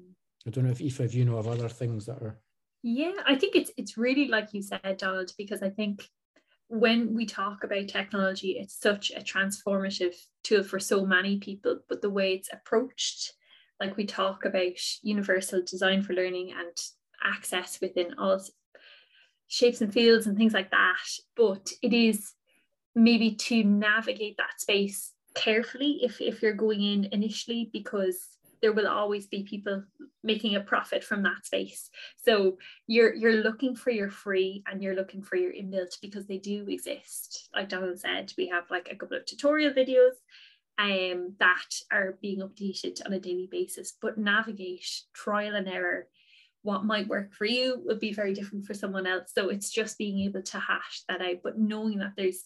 i 0.47 0.49
don't 0.49 0.65
know 0.65 0.71
if 0.71 0.81
Aoife, 0.81 1.01
if 1.01 1.13
you 1.13 1.25
know 1.25 1.37
of 1.37 1.47
other 1.47 1.69
things 1.69 2.05
that 2.07 2.21
are 2.23 2.39
Yeah, 2.81 3.13
I 3.27 3.35
think 3.35 3.55
it's 3.55 3.71
it's 3.77 3.97
really 3.97 4.27
like 4.27 4.53
you 4.53 4.61
said, 4.61 4.97
Donald, 4.97 5.31
because 5.37 5.61
I 5.61 5.69
think 5.69 6.07
when 6.69 7.13
we 7.15 7.25
talk 7.25 7.63
about 7.63 7.87
technology, 7.87 8.51
it's 8.51 8.79
such 8.79 9.11
a 9.11 9.21
transformative 9.21 10.15
tool 10.43 10.63
for 10.63 10.79
so 10.79 11.05
many 11.05 11.39
people, 11.39 11.79
but 11.89 12.01
the 12.01 12.09
way 12.09 12.33
it's 12.33 12.49
approached, 12.53 13.33
like 13.79 13.97
we 13.97 14.05
talk 14.05 14.45
about 14.45 14.79
universal 15.01 15.61
design 15.61 16.03
for 16.03 16.13
learning 16.13 16.51
and 16.51 16.77
access 17.23 17.81
within 17.81 18.13
all 18.17 18.39
shapes 19.49 19.81
and 19.81 19.91
fields 19.91 20.27
and 20.27 20.37
things 20.37 20.53
like 20.53 20.71
that, 20.71 20.95
but 21.35 21.69
it 21.81 21.91
is 21.91 22.33
maybe 22.95 23.35
to 23.35 23.63
navigate 23.63 24.37
that 24.37 24.59
space 24.61 25.11
carefully 25.35 25.99
if, 26.01 26.21
if 26.21 26.41
you're 26.41 26.53
going 26.53 26.81
in 26.81 27.09
initially 27.11 27.69
because 27.73 28.17
there 28.61 28.73
will 28.73 28.87
always 28.87 29.27
be 29.27 29.43
people 29.43 29.83
making 30.23 30.55
a 30.55 30.59
profit 30.59 31.03
from 31.03 31.23
that 31.23 31.45
space. 31.45 31.89
So 32.17 32.57
you're 32.87 33.13
you're 33.15 33.41
looking 33.41 33.75
for 33.75 33.89
your 33.89 34.09
free 34.09 34.63
and 34.67 34.83
you're 34.83 34.95
looking 34.95 35.21
for 35.21 35.37
your 35.37 35.53
inbuilt 35.53 35.99
because 36.01 36.27
they 36.27 36.37
do 36.37 36.65
exist. 36.67 37.49
Like 37.55 37.69
donald 37.69 37.99
said 37.99 38.33
we 38.37 38.47
have 38.49 38.69
like 38.69 38.89
a 38.91 38.95
couple 38.95 39.17
of 39.17 39.25
tutorial 39.25 39.73
videos 39.73 40.15
um 40.77 41.35
that 41.39 41.69
are 41.91 42.17
being 42.21 42.39
updated 42.39 43.05
on 43.05 43.13
a 43.13 43.19
daily 43.19 43.47
basis 43.51 43.93
but 44.01 44.17
navigate 44.17 45.03
trial 45.13 45.55
and 45.55 45.67
error 45.67 46.07
what 46.63 46.85
might 46.85 47.07
work 47.07 47.33
for 47.33 47.45
you 47.45 47.81
would 47.85 47.99
be 47.99 48.13
very 48.13 48.33
different 48.33 48.65
for 48.65 48.73
someone 48.73 49.07
else. 49.07 49.31
So 49.33 49.49
it's 49.49 49.69
just 49.69 49.97
being 49.97 50.19
able 50.19 50.41
to 50.43 50.59
hash 50.59 51.03
that 51.07 51.21
out 51.21 51.37
but 51.43 51.57
knowing 51.57 51.99
that 51.99 52.13
there's 52.15 52.43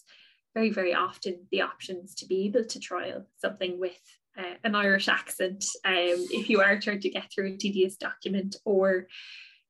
very 0.54 0.70
very 0.70 0.94
often 0.94 1.48
the 1.52 1.62
options 1.62 2.16
to 2.16 2.26
be 2.26 2.46
able 2.46 2.64
to 2.66 2.80
trial 2.80 3.26
something 3.38 3.80
with 3.80 4.00
uh, 4.38 4.56
an 4.64 4.76
Irish 4.76 5.08
accent 5.08 5.64
um, 5.86 5.94
if 5.96 6.50
you 6.50 6.62
are 6.62 6.80
trying 6.80 7.00
to 7.02 7.10
get 7.10 7.32
through 7.32 7.54
a 7.54 7.58
tedious 7.58 7.96
document 7.98 8.56
or 8.66 9.08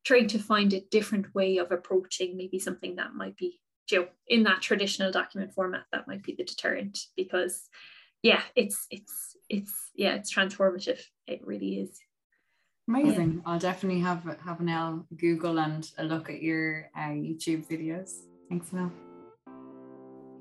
trying 0.06 0.28
to 0.28 0.40
find 0.40 0.74
a 0.74 0.82
different 0.92 1.34
way 1.34 1.58
of 1.58 1.72
approaching 1.72 2.36
maybe 2.38 2.60
something 2.60 2.96
that 2.98 3.14
might 3.14 3.38
be 3.38 3.60
you 3.92 4.00
know, 4.00 4.08
in 4.28 4.44
that 4.44 4.62
traditional 4.62 5.12
document 5.12 5.54
format 5.54 5.84
that 5.92 6.08
might 6.08 6.24
be 6.24 6.34
the 6.34 6.44
deterrent 6.44 7.00
because 7.16 7.70
yeah 8.22 8.42
it's 8.56 8.88
it's 8.90 9.36
it's 9.50 9.92
yeah 9.96 10.16
it's 10.16 10.34
transformative. 10.34 11.00
It 11.28 11.46
really 11.46 11.80
is 11.80 12.00
Amazing. 12.88 13.42
I'll 13.46 13.60
definitely 13.60 14.02
have 14.02 14.24
have 14.44 14.60
an 14.60 14.70
L 14.70 15.06
Google 15.16 15.60
and 15.60 15.90
a 15.98 16.04
look 16.04 16.30
at 16.30 16.42
your 16.42 16.90
uh, 16.98 17.10
YouTube 17.12 17.66
videos. 17.68 18.12
Thanks, 18.50 18.74
Mel. 18.74 18.92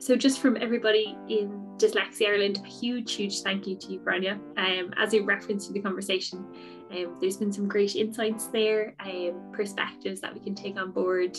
So 0.01 0.17
just 0.17 0.41
from 0.41 0.57
everybody 0.57 1.17
in 1.29 1.51
Dyslexia 1.77 2.31
Ireland, 2.31 2.61
a 2.65 2.69
huge, 2.69 3.15
huge 3.15 3.43
thank 3.43 3.69
you 3.69 3.77
to 3.77 3.93
you, 3.93 4.01
Grania. 4.01 4.41
Um, 4.57 4.93
as 4.97 5.15
a 5.15 5.21
reference 5.21 5.69
to 5.69 5.73
the 5.73 5.79
conversation, 5.81 6.45
um, 6.91 7.17
there's 7.21 7.37
been 7.37 7.53
some 7.53 7.69
great 7.69 7.95
insights 7.95 8.49
there, 8.49 8.97
um, 8.99 9.53
perspectives 9.53 10.21
that 10.21 10.35
we 10.35 10.41
can 10.41 10.57
take 10.57 10.77
on 10.77 10.91
board. 10.91 11.39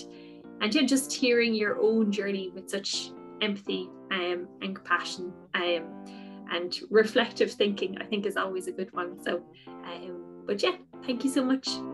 and 0.61 0.73
yeah, 0.73 0.83
just 0.83 1.11
hearing 1.11 1.53
your 1.53 1.81
own 1.81 2.09
journey 2.09 2.51
with 2.55 2.69
such 2.69 3.11
empathy 3.41 3.89
um, 4.11 4.47
and 4.61 4.75
compassion 4.77 5.33
um, 5.55 6.05
and 6.49 6.79
reflective 6.89 7.51
thinking, 7.51 7.97
I 7.99 8.05
think 8.05 8.25
is 8.25 8.37
always 8.37 8.67
a 8.67 8.71
good 8.71 8.93
one. 8.93 9.21
So, 9.21 9.43
um, 9.67 10.43
but 10.45 10.63
yeah, 10.63 10.77
thank 11.05 11.23
you 11.23 11.29
so 11.29 11.43
much. 11.43 11.92